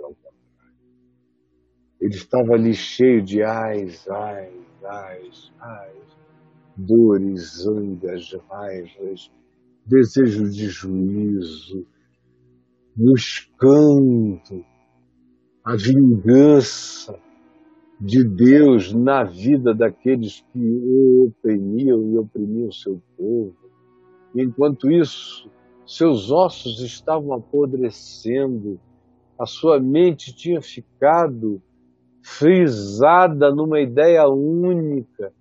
[2.00, 6.18] Ele estava ali cheio de ais, ais, ais, ais,
[6.78, 9.32] dores, zangas, raivas,
[9.86, 11.88] desejo de juízo,
[12.96, 14.64] buscando
[15.64, 17.20] a vingança
[18.00, 23.56] de Deus na vida daqueles que o oprimiam e oprimiam o seu povo.
[24.36, 25.50] Enquanto isso,
[25.86, 28.80] seus ossos estavam apodrecendo,
[29.40, 31.62] a sua mente tinha ficado
[32.22, 35.32] frisada numa ideia única,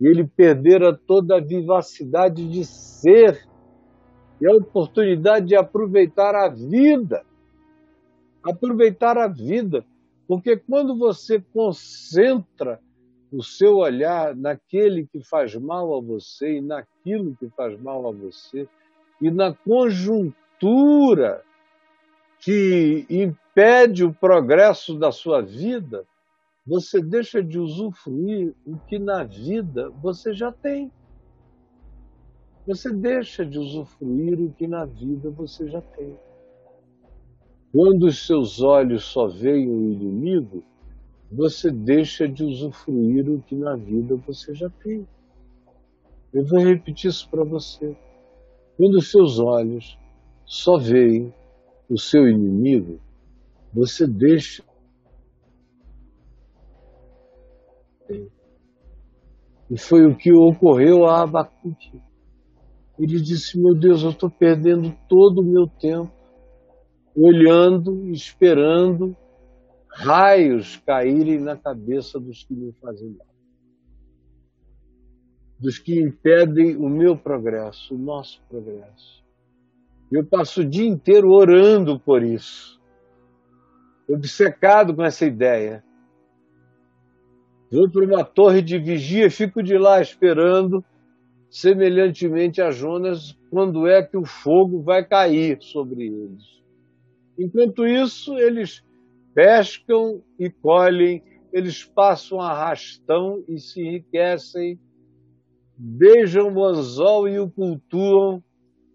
[0.00, 3.45] e ele perdera toda a vivacidade de ser
[4.40, 7.24] e a oportunidade de aproveitar a vida.
[8.42, 9.84] Aproveitar a vida,
[10.28, 12.80] porque quando você concentra
[13.32, 18.12] o seu olhar naquele que faz mal a você e naquilo que faz mal a
[18.12, 18.68] você,
[19.20, 21.42] e na conjuntura
[22.38, 26.04] que impede o progresso da sua vida,
[26.66, 30.90] você deixa de usufruir o que na vida você já tem.
[32.66, 36.16] Você deixa de usufruir o que na vida você já tem.
[37.72, 40.64] Quando os seus olhos só veem o inimigo,
[41.30, 45.06] você deixa de usufruir o que na vida você já tem.
[46.32, 47.96] Eu vou repetir isso para você.
[48.76, 49.96] Quando os seus olhos
[50.44, 51.32] só veem
[51.88, 53.00] o seu inimigo,
[53.72, 54.64] você deixa.
[59.70, 62.05] E foi o que ocorreu a Abacuque.
[62.98, 66.12] Ele disse: Meu Deus, eu estou perdendo todo o meu tempo
[67.14, 69.16] olhando, esperando
[69.88, 73.36] raios caírem na cabeça dos que me fazem mal
[75.58, 79.24] dos que impedem o meu progresso, o nosso progresso.
[80.12, 82.80] Eu passo o dia inteiro orando por isso,
[84.08, 85.82] obcecado com essa ideia.
[87.70, 90.84] Vou para uma torre de vigia, fico de lá esperando,
[91.60, 96.62] semelhantemente a Jonas, quando é que o fogo vai cair sobre eles.
[97.38, 98.82] Enquanto isso, eles
[99.34, 104.78] pescam e colhem, eles passam arrastão e se enriquecem
[105.76, 108.42] beijam o anzol e o cultuam,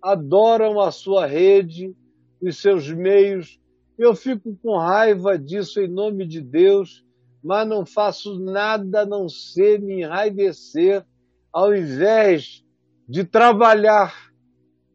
[0.02, 1.96] adoram a sua rede,
[2.42, 3.60] os seus meios.
[3.98, 7.06] Eu fico com raiva disso em nome de Deus,
[7.44, 11.06] mas não faço nada a não ser me enraivecer,
[11.52, 12.64] ao invés
[13.08, 14.32] de trabalhar,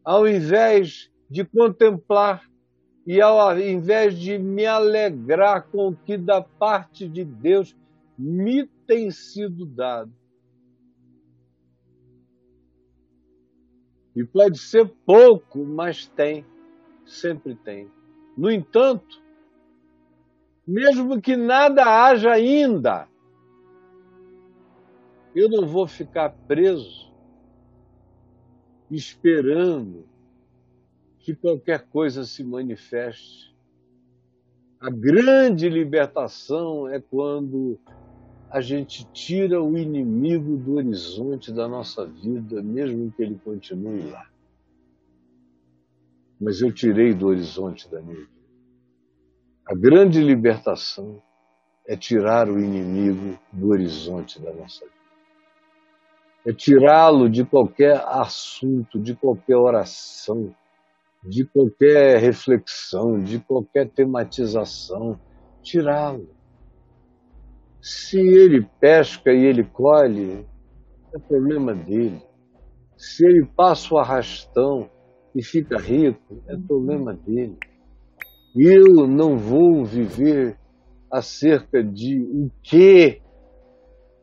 [0.03, 2.43] ao invés de contemplar
[3.05, 7.75] e ao invés de me alegrar com o que da parte de Deus
[8.17, 10.11] me tem sido dado.
[14.15, 16.43] E pode ser pouco, mas tem,
[17.05, 17.87] sempre tem.
[18.35, 19.21] No entanto,
[20.67, 23.07] mesmo que nada haja ainda,
[25.37, 27.13] eu não vou ficar preso
[28.89, 30.05] esperando
[31.19, 33.55] que qualquer coisa se manifeste.
[34.79, 37.79] A grande libertação é quando
[38.49, 44.27] a gente tira o inimigo do horizonte da nossa vida, mesmo que ele continue lá.
[46.39, 48.37] Mas eu tirei do horizonte da minha vida.
[49.67, 51.21] A grande libertação
[51.85, 54.96] é tirar o inimigo do horizonte da nossa vida.
[56.45, 60.55] É tirá-lo de qualquer assunto, de qualquer oração,
[61.23, 65.19] de qualquer reflexão, de qualquer tematização.
[65.61, 66.37] Tirá-lo
[67.87, 70.45] se ele pesca e ele colhe,
[71.13, 72.21] é problema dele.
[72.97, 74.89] Se ele passa o arrastão
[75.33, 77.57] e fica rico, é problema dele.
[78.53, 80.57] Eu não vou viver
[81.09, 83.21] acerca de o que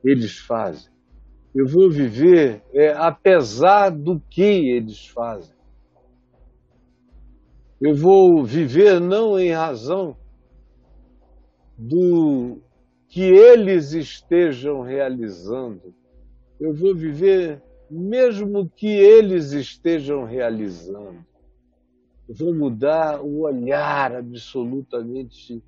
[0.05, 0.93] eles fazem.
[1.55, 5.55] Eu vou viver é, apesar do que eles fazem.
[7.81, 10.17] Eu vou viver não em razão
[11.79, 12.59] do
[13.09, 15.95] que eles estejam realizando.
[16.61, 21.25] Eu vou viver mesmo que eles estejam realizando.
[22.29, 25.63] Eu vou mudar o olhar absolutamente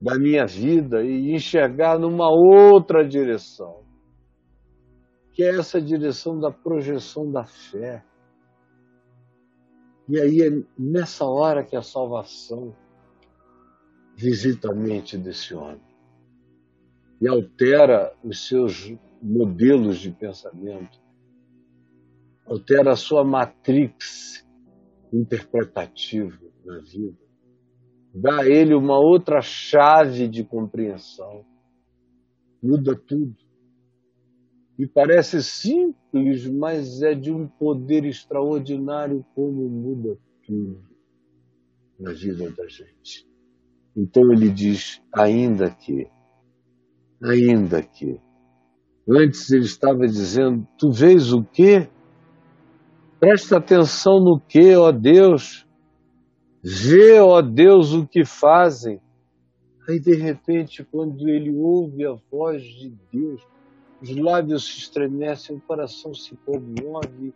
[0.00, 3.82] da minha vida e enxergar numa outra direção,
[5.32, 8.04] que é essa direção da projeção da fé.
[10.08, 12.74] E aí é nessa hora que a salvação
[14.16, 15.80] visita a mente desse homem
[17.20, 21.00] e altera os seus modelos de pensamento,
[22.44, 24.44] altera a sua matrix
[25.12, 27.18] interpretativo na vida,
[28.12, 31.44] dá a ele uma outra chave de compreensão,
[32.60, 33.36] muda tudo.
[34.82, 40.82] E parece simples, mas é de um poder extraordinário como muda tudo
[42.00, 43.24] na vida da gente.
[43.96, 46.08] Então ele diz: ainda que,
[47.22, 48.20] ainda que.
[49.08, 51.88] Antes ele estava dizendo: Tu vês o quê?
[53.20, 55.64] Presta atenção no que, ó Deus.
[56.60, 59.00] Vê, ó Deus, o que fazem.
[59.88, 63.51] Aí, de repente, quando ele ouve a voz de Deus,
[64.02, 67.32] os lábios se estremecem, o coração se comove,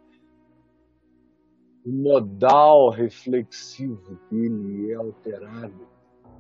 [1.85, 5.87] o modal reflexivo dele é alterado,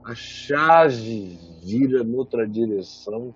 [0.03, 3.33] a chave vira noutra direção.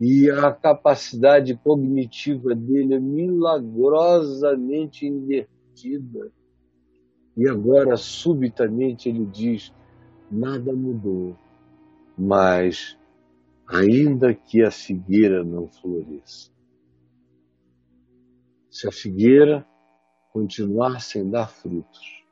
[0.00, 6.30] E a capacidade cognitiva dele é milagrosamente invertida.
[7.36, 9.74] E agora, subitamente, ele diz:
[10.30, 11.36] nada mudou,
[12.16, 12.96] mas
[13.68, 16.50] ainda que a figueira não floresça.
[18.70, 19.66] Se a figueira
[20.32, 22.24] continuar sem dar frutos,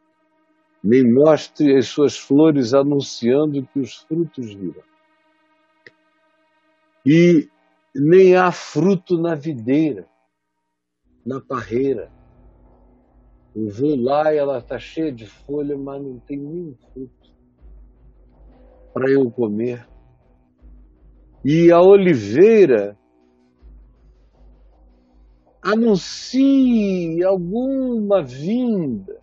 [0.82, 4.82] nem mostre as suas flores anunciando que os frutos virão.
[7.04, 7.48] E
[7.94, 10.08] nem há fruto na videira,
[11.24, 12.10] na parreira.
[13.54, 17.34] Eu vou lá e ela está cheia de folha, mas não tem nenhum fruto
[18.92, 19.86] para eu comer.
[21.48, 22.98] E a oliveira
[25.62, 29.22] anuncie alguma vinda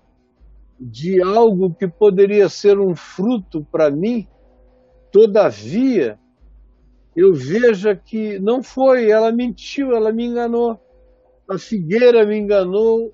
[0.80, 4.26] de algo que poderia ser um fruto para mim,
[5.12, 6.18] todavia
[7.14, 10.80] eu veja que não foi, ela mentiu, ela me enganou.
[11.46, 13.14] A figueira me enganou,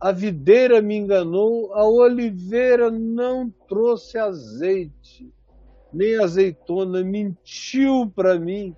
[0.00, 5.32] a videira me enganou, a oliveira não trouxe azeite,
[5.92, 8.74] nem azeitona, mentiu para mim.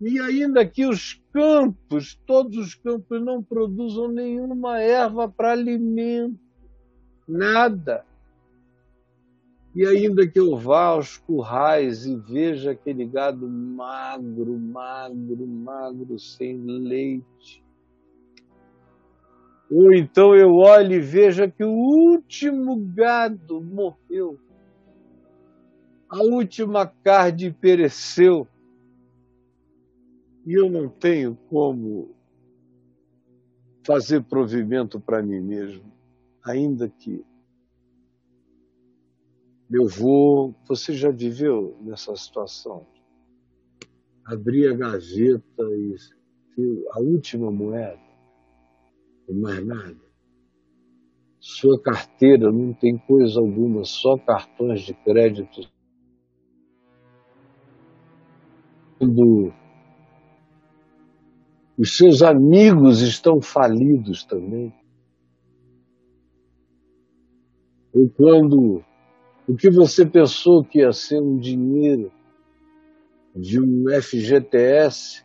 [0.00, 6.38] E ainda que os campos, todos os campos não produzam nenhuma erva para alimento,
[7.26, 8.04] nada.
[9.74, 16.56] E ainda que eu vá aos currais e veja aquele gado magro, magro, magro, sem
[16.56, 17.62] leite.
[19.70, 24.38] Ou então eu olhe e veja que o último gado morreu.
[26.08, 28.46] A última carne pereceu.
[30.46, 32.14] E eu não tenho como
[33.84, 35.92] fazer provimento para mim mesmo,
[36.44, 37.24] ainda que
[39.68, 42.86] meu vô, você já viveu nessa situação?
[44.24, 45.62] Abrir a gaveta
[46.56, 48.00] e a última moeda,
[49.28, 50.06] e mais nada.
[51.40, 55.68] Sua carteira não tem coisa alguma, só cartões de crédito.
[58.98, 59.52] Quando
[61.78, 64.72] os seus amigos estão falidos também.
[67.92, 68.82] Ou quando
[69.46, 72.10] o que você pensou que ia ser um dinheiro
[73.34, 75.24] de um FGTS,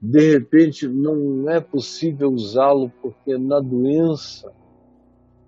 [0.00, 4.52] de repente não é possível usá-lo porque na doença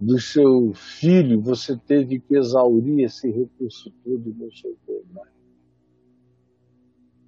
[0.00, 5.41] do seu filho você teve que exaurir esse recurso todo e não chegou mais.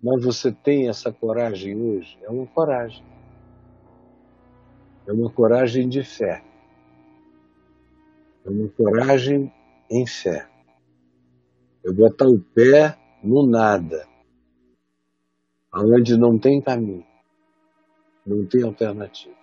[0.05, 2.19] Mas você tem essa coragem hoje?
[2.23, 3.05] É uma coragem.
[5.07, 6.45] É uma coragem de fé.
[8.45, 9.51] É uma coragem
[9.91, 10.55] em fé
[11.85, 14.09] é botar o pé no nada,
[15.71, 17.05] aonde não tem caminho,
[18.27, 19.37] não tem alternativa,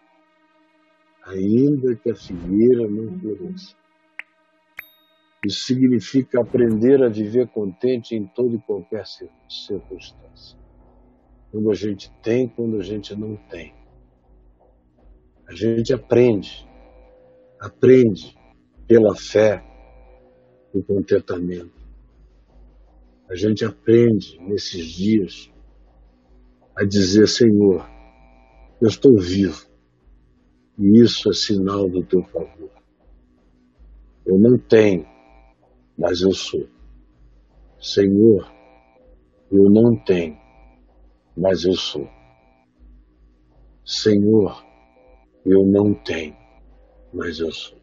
[1.23, 3.80] ainda que a figueira não floresça.
[5.45, 9.05] Isso significa aprender a viver contente em toda e qualquer
[9.49, 10.57] circunstância.
[11.51, 13.73] Quando a gente tem, quando a gente não tem.
[15.47, 16.67] A gente aprende,
[17.59, 18.37] aprende
[18.87, 19.63] pela fé
[20.73, 21.81] o contentamento
[23.31, 25.49] a gente aprende nesses dias
[26.75, 27.89] a dizer: Senhor,
[28.81, 29.65] eu estou vivo
[30.77, 32.69] e isso é sinal do teu favor.
[34.25, 35.07] Eu não tenho,
[35.97, 36.67] mas eu sou.
[37.79, 38.51] Senhor,
[39.51, 40.37] eu não tenho,
[41.35, 42.07] mas eu sou.
[43.85, 44.65] Senhor,
[45.45, 46.35] eu não tenho,
[47.13, 47.81] mas eu sou.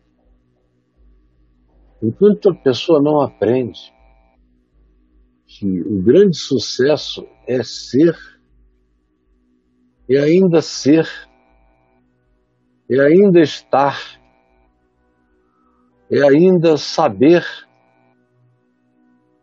[2.03, 3.93] Enquanto a pessoa não aprende
[5.47, 8.17] que o grande sucesso é ser,
[10.09, 11.09] é ainda ser,
[12.89, 14.21] é ainda estar,
[16.11, 17.45] é ainda saber,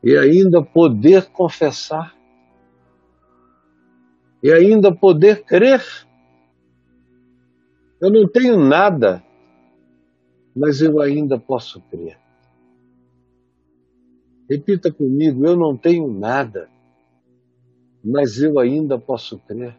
[0.05, 2.15] é ainda poder confessar,
[4.43, 5.81] é ainda poder crer.
[7.99, 9.23] Eu não tenho nada,
[10.55, 12.19] mas eu ainda posso crer.
[14.49, 16.69] Repita comigo: eu não tenho nada,
[18.03, 19.75] mas eu ainda posso crer.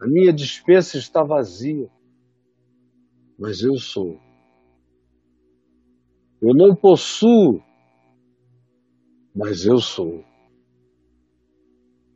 [0.00, 1.88] A minha dispensa está vazia,
[3.38, 4.18] mas eu sou.
[6.40, 7.62] Eu não possuo,
[9.34, 10.24] mas eu sou.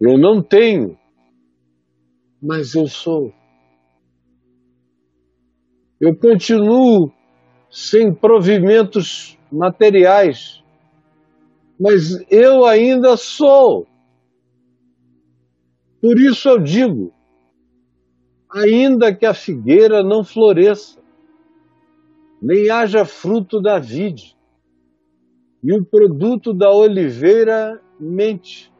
[0.00, 0.96] Eu não tenho,
[2.40, 3.32] mas eu sou.
[6.00, 7.12] Eu continuo
[7.68, 10.62] sem provimentos materiais,
[11.78, 13.86] mas eu ainda sou.
[16.00, 17.12] Por isso eu digo:
[18.48, 21.00] ainda que a figueira não floresça,
[22.40, 24.37] nem haja fruto da vide,
[25.62, 28.72] e o produto da oliveira mente,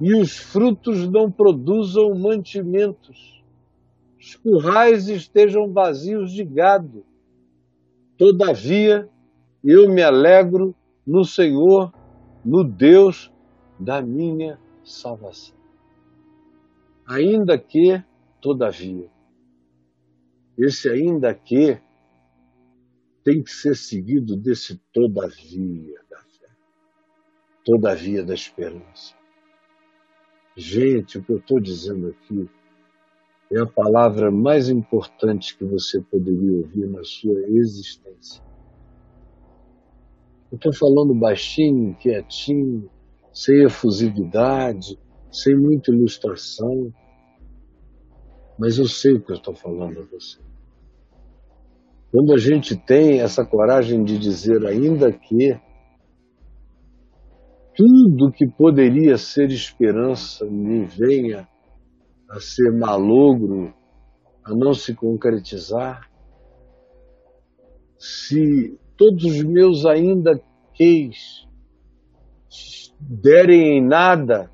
[0.00, 3.42] e os frutos não produzam mantimentos,
[4.18, 7.04] os currais estejam vazios de gado.
[8.16, 9.08] Todavia,
[9.62, 10.74] eu me alegro
[11.06, 11.92] no Senhor,
[12.44, 13.32] no Deus
[13.78, 15.54] da minha salvação.
[17.06, 18.02] Ainda que,
[18.40, 19.08] todavia,
[20.56, 21.78] esse ainda que
[23.24, 26.48] tem que ser seguido desse todavia da fé,
[27.64, 29.14] todavia da esperança.
[30.54, 32.48] Gente, o que eu estou dizendo aqui
[33.50, 38.44] é a palavra mais importante que você poderia ouvir na sua existência.
[40.52, 42.88] Eu estou falando baixinho, quietinho,
[43.32, 44.98] sem efusividade,
[45.32, 46.94] sem muita ilustração,
[48.58, 50.38] mas eu sei o que eu estou falando a você.
[52.14, 55.60] Quando a gente tem essa coragem de dizer, ainda que
[57.74, 61.48] tudo que poderia ser esperança me venha
[62.30, 63.74] a ser malogro,
[64.44, 66.08] a não se concretizar,
[67.98, 70.40] se todos os meus ainda
[70.72, 71.48] queis
[73.00, 74.48] derem em nada,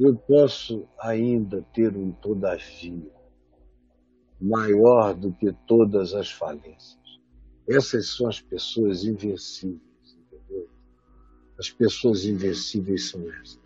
[0.00, 3.21] eu posso ainda ter um todavia
[4.42, 6.98] maior do que todas as falências.
[7.68, 10.68] Essas são as pessoas invencíveis, entendeu?
[11.58, 13.62] As pessoas invencíveis são essas.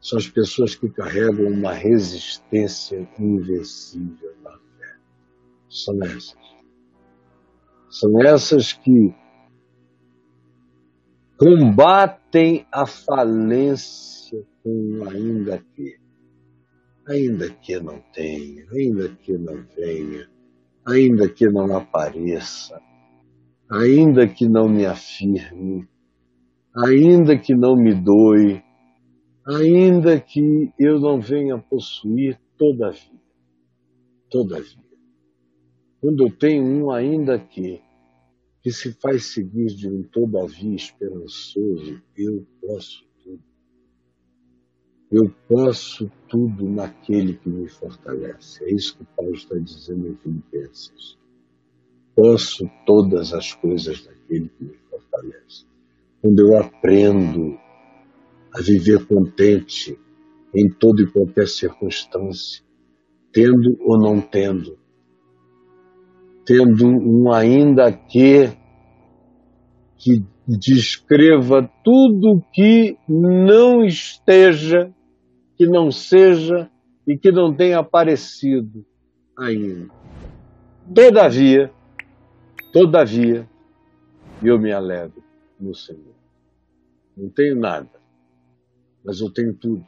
[0.00, 4.96] São as pessoas que carregam uma resistência invencível na fé.
[5.68, 6.50] São essas.
[7.90, 9.14] São essas que
[11.36, 15.99] combatem a falência com ainda que,
[17.10, 20.30] ainda que não tenha, ainda que não venha,
[20.86, 22.80] ainda que não apareça,
[23.68, 25.88] ainda que não me afirme,
[26.72, 28.62] ainda que não me doe,
[29.44, 33.20] ainda que eu não venha possuir todavia,
[34.30, 34.90] todavia.
[36.00, 37.82] Quando eu tenho um ainda que,
[38.62, 43.09] que se faz seguir de um todavia esperançoso, eu posso.
[45.10, 48.64] Eu posso tudo naquele que me fortalece.
[48.64, 51.18] É isso que Paulo está dizendo em Filipenses.
[52.14, 55.66] Posso todas as coisas daquele que me fortalece.
[56.22, 57.58] Quando eu aprendo
[58.54, 59.98] a viver contente
[60.54, 62.62] em toda e qualquer circunstância,
[63.32, 64.78] tendo ou não tendo,
[66.44, 68.58] tendo um ainda que
[69.96, 74.90] que descreva tudo que não esteja,
[75.60, 76.70] que não seja
[77.06, 78.82] e que não tenha aparecido
[79.36, 79.92] ainda.
[80.94, 81.70] Todavia,
[82.72, 83.46] todavia,
[84.42, 85.22] eu me alegro
[85.60, 86.14] no Senhor.
[87.14, 88.00] Não tenho nada,
[89.04, 89.86] mas eu tenho tudo.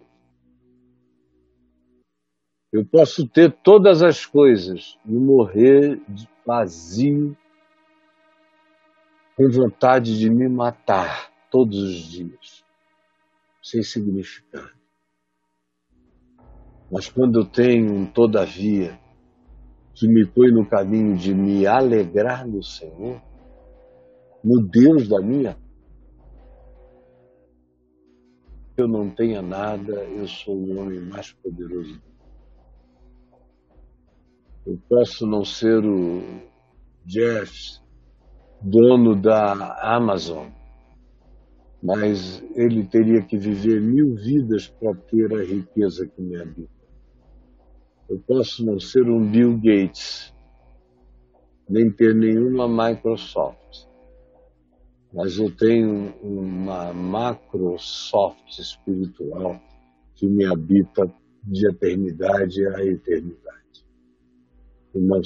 [2.70, 5.98] Eu posso ter todas as coisas e morrer
[6.44, 7.34] vazio,
[9.34, 12.62] com vontade de me matar todos os dias,
[13.62, 14.81] sem significado.
[16.92, 19.00] Mas quando eu tenho um todavia
[19.94, 23.18] que me põe no caminho de me alegrar no Senhor,
[24.44, 25.56] no Deus da minha
[28.76, 31.98] eu não tenha nada, eu sou o homem mais poderoso.
[34.66, 36.22] Eu posso não ser o
[37.06, 37.80] Jeff,
[38.60, 40.48] dono da Amazon,
[41.82, 46.81] mas ele teria que viver mil vidas para ter a riqueza que me habita.
[48.12, 50.34] Eu posso não ser um Bill Gates,
[51.66, 53.86] nem ter nenhuma Microsoft.
[55.14, 59.58] Mas eu tenho uma Macrosoft espiritual
[60.14, 61.10] que me habita
[61.42, 63.86] de eternidade a eternidade.
[64.94, 65.22] E não.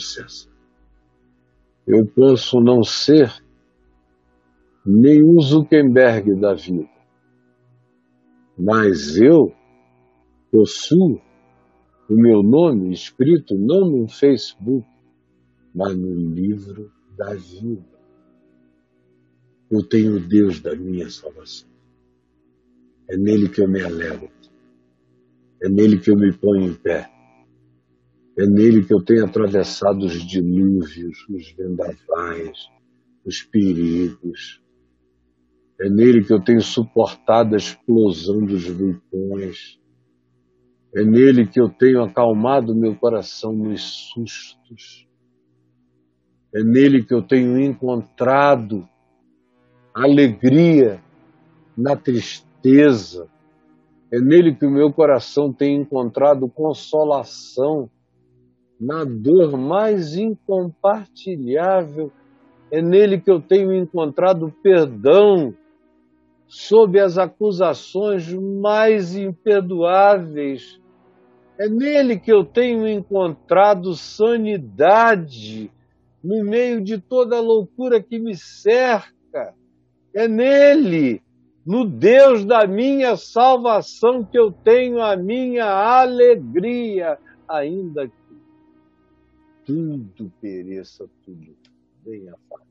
[1.89, 3.34] Eu posso não ser
[4.87, 6.89] nenhum Zuckerberg da vida,
[8.57, 9.53] mas eu
[10.53, 11.26] possuo
[12.09, 14.86] o meu nome escrito não no Facebook,
[15.74, 17.96] mas no livro da vida.
[19.70, 21.68] Eu tenho o Deus da minha salvação.
[23.09, 24.30] É nele que eu me alegro.
[25.62, 27.11] É nele que eu me ponho em pé.
[28.38, 32.68] É nele que eu tenho atravessado os dilúvios, os vendavais,
[33.24, 34.62] os perigos.
[35.80, 39.80] É nele que eu tenho suportado a explosão dos vulcões.
[40.97, 43.82] É nele que eu tenho acalmado meu coração nos
[44.14, 45.07] sustos.
[46.55, 48.88] É nele que eu tenho encontrado
[49.94, 50.99] alegria
[51.76, 53.28] na tristeza.
[54.11, 57.90] É nele que o meu coração tem encontrado consolação
[58.80, 62.11] na dor mais incompartilhável.
[62.70, 65.55] É nele que eu tenho encontrado perdão
[66.47, 70.80] sob as acusações mais imperdoáveis.
[71.59, 75.72] É nele que eu tenho encontrado sanidade
[76.22, 79.54] no meio de toda a loucura que me cerca.
[80.14, 81.22] É nele,
[81.64, 88.14] no Deus da minha salvação, que eu tenho a minha alegria, ainda que
[89.64, 91.57] tudo pereça, tudo
[92.04, 92.66] venha a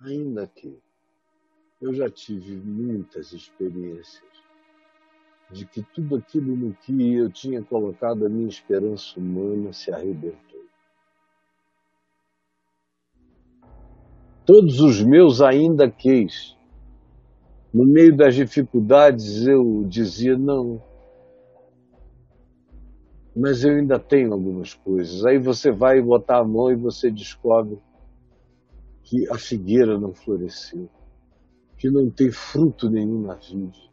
[0.00, 0.78] Ainda que
[1.80, 4.35] eu já tive muitas experiências
[5.50, 10.46] de que tudo aquilo no que eu tinha colocado a minha esperança humana se arrebentou.
[14.46, 16.56] todos os meus ainda queis.
[17.74, 20.80] No meio das dificuldades eu dizia não.
[23.34, 25.26] Mas eu ainda tenho algumas coisas.
[25.26, 27.78] Aí você vai botar a mão e você descobre
[29.02, 30.88] que a figueira não floresceu,
[31.76, 33.90] que não tem fruto nenhum na vide.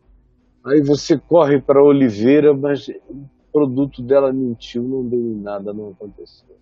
[0.65, 5.89] Aí você corre para oliveira, mas o produto dela mentiu, não deu em nada, não
[5.89, 6.57] aconteceu.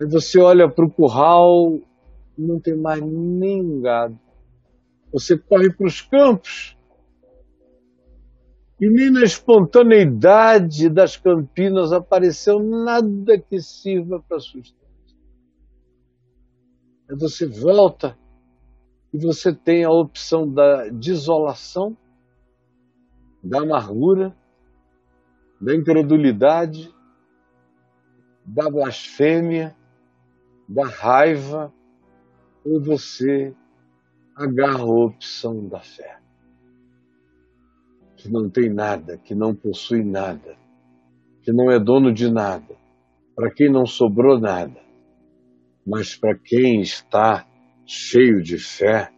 [0.00, 1.80] Aí você olha para o curral
[2.38, 4.18] não tem mais nenhum gado.
[5.12, 6.76] Você corre para os campos
[8.80, 14.78] e nem na espontaneidade das campinas apareceu nada que sirva para sustento.
[17.10, 18.16] Aí você volta
[19.12, 21.96] e você tem a opção da desolação,
[23.42, 24.36] da amargura,
[25.60, 26.94] da incredulidade,
[28.44, 29.76] da blasfêmia,
[30.68, 31.72] da raiva,
[32.64, 33.54] ou você
[34.36, 36.18] agarra a opção da fé,
[38.16, 40.56] que não tem nada, que não possui nada,
[41.42, 42.76] que não é dono de nada,
[43.34, 44.80] para quem não sobrou nada,
[45.86, 47.46] mas para quem está
[47.86, 49.10] cheio de fé,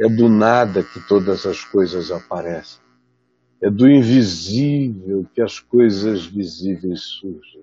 [0.00, 2.87] é do nada que todas as coisas aparecem.
[3.60, 7.62] É do invisível que as coisas visíveis surgem.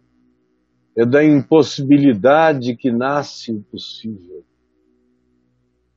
[0.95, 4.45] É da impossibilidade que nasce o possível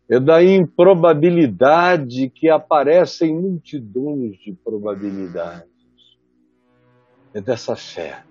[0.08, 5.68] é da improbabilidade que aparecem multidões de probabilidades.
[7.34, 8.24] É dessa fé,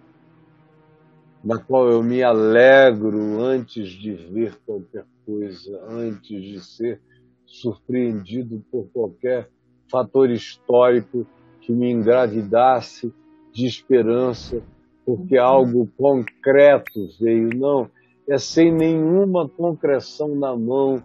[1.43, 6.99] na qual eu me alegro antes de ver qualquer coisa, antes de ser
[7.45, 9.47] surpreendido por qualquer
[9.88, 11.28] fator histórico
[11.68, 13.13] que me engravidasse
[13.51, 14.63] de esperança,
[15.05, 17.49] porque algo concreto veio.
[17.53, 17.91] Não,
[18.30, 21.03] é sem nenhuma concreção na mão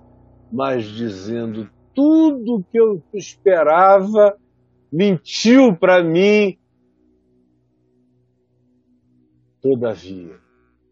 [0.52, 4.36] mas dizendo tudo que eu esperava
[4.92, 6.58] mentiu para mim.
[9.62, 10.38] Todavia,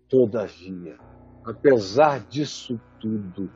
[0.08, 0.96] todavia,
[1.44, 3.50] apesar disso tudo,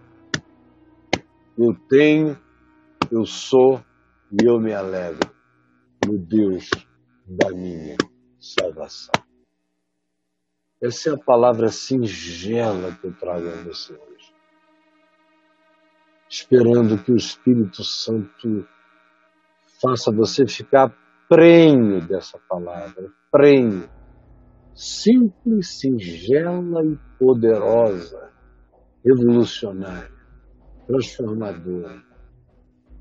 [1.57, 2.37] eu tenho,
[3.11, 3.81] eu sou
[4.31, 5.34] e eu me alegro
[6.07, 6.69] no Deus
[7.27, 7.97] da minha
[8.39, 9.13] salvação.
[10.83, 14.35] Essa é a palavra singela que eu trago a você hoje
[16.35, 18.67] esperando que o Espírito Santo
[19.81, 20.93] faça você ficar
[21.29, 23.89] prenho dessa palavra, prenho,
[24.75, 28.33] simples, singela e poderosa,
[29.05, 30.11] revolucionária,
[30.89, 32.03] transformadora.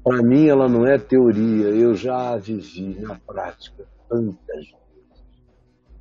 [0.03, 4.75] Para mim, ela não é teoria, eu já a vivi na prática tantas vezes.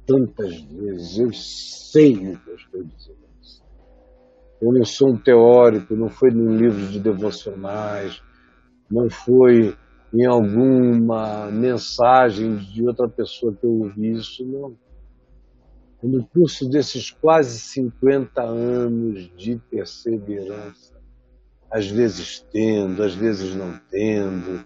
[0.05, 3.23] tantas vezes, eu sei o que eu estou dizendo.
[4.61, 8.23] Eu não sou um teórico, não foi num livro de devocionais,
[8.91, 9.77] não foi
[10.13, 14.77] em alguma mensagem de outra pessoa que eu ouvi isso, não.
[16.03, 20.92] No curso desses quase 50 anos de perseverança,
[21.73, 24.65] às vezes tendo, às vezes não tendo,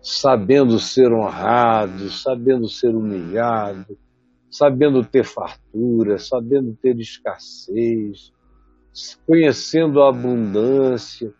[0.00, 3.98] sabendo ser honrado, sabendo ser humilhado,
[4.50, 8.32] sabendo ter fartura, sabendo ter escassez,
[9.26, 11.32] conhecendo a abundância,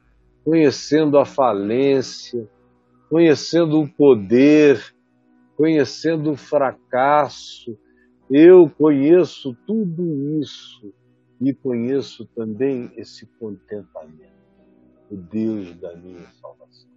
[0.44, 2.46] conhecendo a falência,
[3.09, 4.82] conhecendo o poder,
[5.56, 7.76] conhecendo o fracasso.
[8.30, 10.92] Eu conheço tudo isso
[11.40, 14.38] e conheço também esse contentamento,
[15.11, 16.88] o Deus da minha salvação.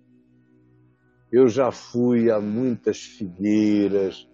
[1.32, 4.28] Eu já fui a muitas figueiras,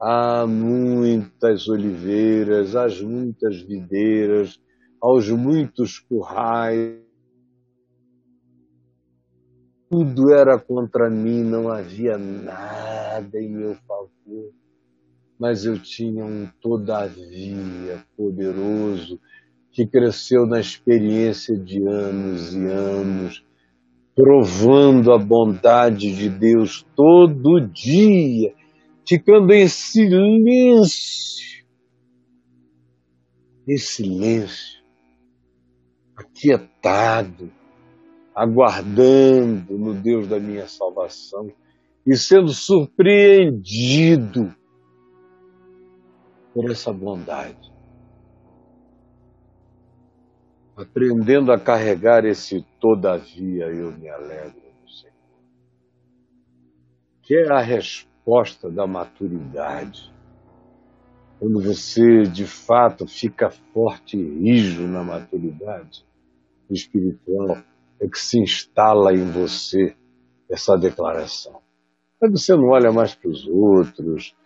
[0.00, 4.60] a muitas oliveiras, às muitas videiras,
[5.00, 7.00] aos muitos currais.
[9.90, 14.52] Tudo era contra mim, não havia nada em meu favor.
[15.38, 19.20] Mas eu tinha um todavia poderoso
[19.76, 23.44] que cresceu na experiência de anos e anos,
[24.14, 28.54] provando a bondade de Deus todo dia,
[29.06, 31.66] ficando em silêncio,
[33.68, 34.82] em silêncio,
[36.16, 37.52] aquietado,
[38.34, 41.52] aguardando no Deus da minha salvação
[42.06, 44.54] e sendo surpreendido
[46.54, 47.75] por essa bondade.
[50.76, 55.14] Aprendendo a carregar esse todavia, eu me alegro no Senhor.
[57.22, 60.14] Que é a resposta da maturidade.
[61.38, 66.04] Quando você de fato fica forte e rijo na maturidade,
[66.68, 67.56] espiritual
[67.98, 69.96] é que se instala em você
[70.50, 71.62] essa declaração.
[72.22, 74.36] Aí você não olha mais para os outros,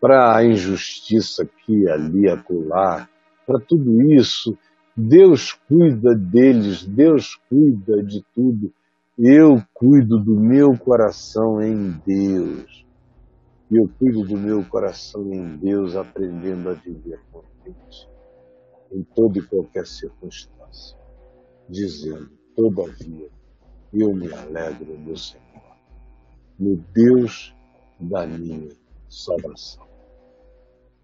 [0.00, 3.06] para a injustiça aqui, ali, acolá,
[3.46, 4.56] para tudo isso.
[4.96, 8.72] Deus cuida deles, Deus cuida de tudo.
[9.18, 12.86] Eu cuido do meu coração em Deus.
[13.70, 18.08] E eu cuido do meu coração em Deus, aprendendo a viver contente
[18.92, 20.96] em toda e qualquer circunstância
[21.68, 23.28] dizendo: Todavia,
[23.92, 25.76] eu me alegro no Senhor,
[26.58, 27.54] no Deus
[27.98, 28.70] da minha
[29.08, 29.84] salvação.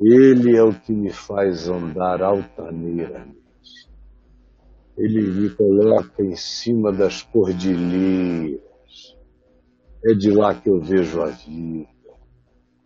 [0.00, 3.39] Ele é o que me faz andar altaneiramente.
[5.02, 8.60] Ele me coloca em cima das cordilheiras.
[10.04, 11.88] É de lá que eu vejo a vida.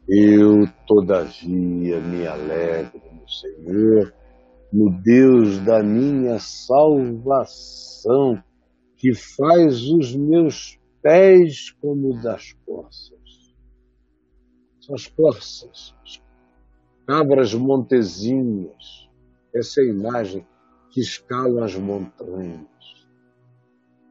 [0.08, 4.12] Eu, todavia, me alegro no Senhor
[4.74, 8.42] no Deus da minha salvação,
[8.96, 13.54] que faz os meus pés como das corças.
[14.80, 16.20] São as corças, as
[17.06, 19.08] cabras montezinhas,
[19.54, 20.44] essa é a imagem
[20.95, 22.68] que escalam as montanhas.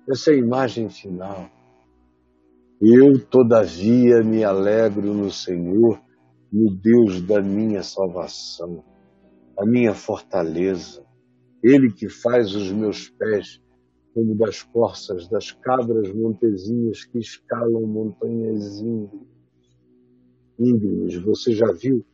[0.09, 1.49] Essa é a imagem final.
[2.81, 6.01] Eu, todavia, me alegro no Senhor,
[6.51, 8.84] no Deus da minha salvação
[9.57, 11.05] a minha fortaleza,
[11.63, 13.61] Ele que faz os meus pés
[14.13, 19.27] como das corças das cabras montezinhas que escalam montanhas íngremes.
[20.59, 21.15] íngremes.
[21.23, 22.05] Você já viu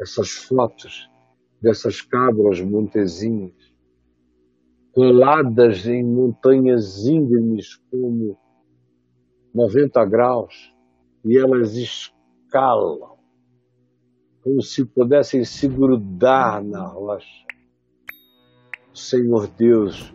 [0.00, 1.10] essas fotos
[1.60, 3.57] dessas cabras montezinhas
[4.98, 8.36] coladas em montanhas íngremes como
[9.54, 10.74] 90 graus
[11.24, 13.16] e elas escalam
[14.42, 17.46] como se pudessem se grudar na rocha.
[18.92, 20.12] O Senhor Deus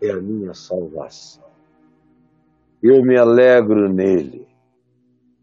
[0.00, 1.50] é a minha salvação.
[2.80, 4.46] Eu me alegro nele,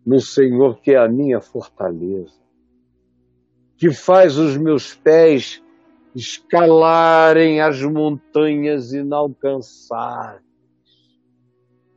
[0.05, 2.39] no Senhor que é a minha fortaleza,
[3.75, 5.61] que faz os meus pés
[6.17, 10.41] escalarem as montanhas inalcançáveis,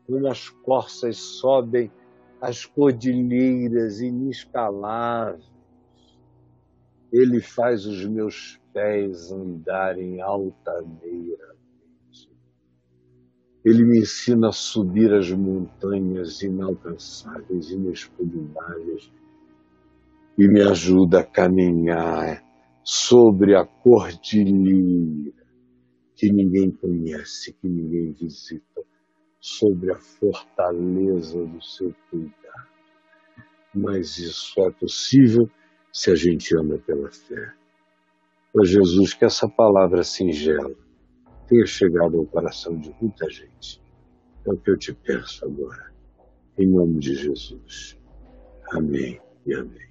[0.06, 1.90] como as corças sobem
[2.40, 5.50] as cordilheiras inescaláveis
[7.12, 11.58] ele faz os meus pés andarem altaneiramente.
[13.64, 19.12] Ele me ensina a subir as montanhas inalcançáveis, inexpugnáveis,
[20.38, 22.42] e me ajuda a caminhar
[22.90, 25.46] sobre a cordilheira
[26.16, 28.82] que ninguém conhece, que ninguém visita,
[29.40, 32.68] sobre a fortaleza do seu cuidado.
[33.72, 35.48] Mas isso é possível
[35.92, 37.54] se a gente anda pela fé.
[38.58, 40.74] Ó Jesus, que essa palavra singela
[41.46, 43.80] tenha chegado ao coração de muita gente.
[44.44, 45.92] É o que eu te peço agora.
[46.58, 47.96] Em nome de Jesus.
[48.72, 49.89] Amém e amém.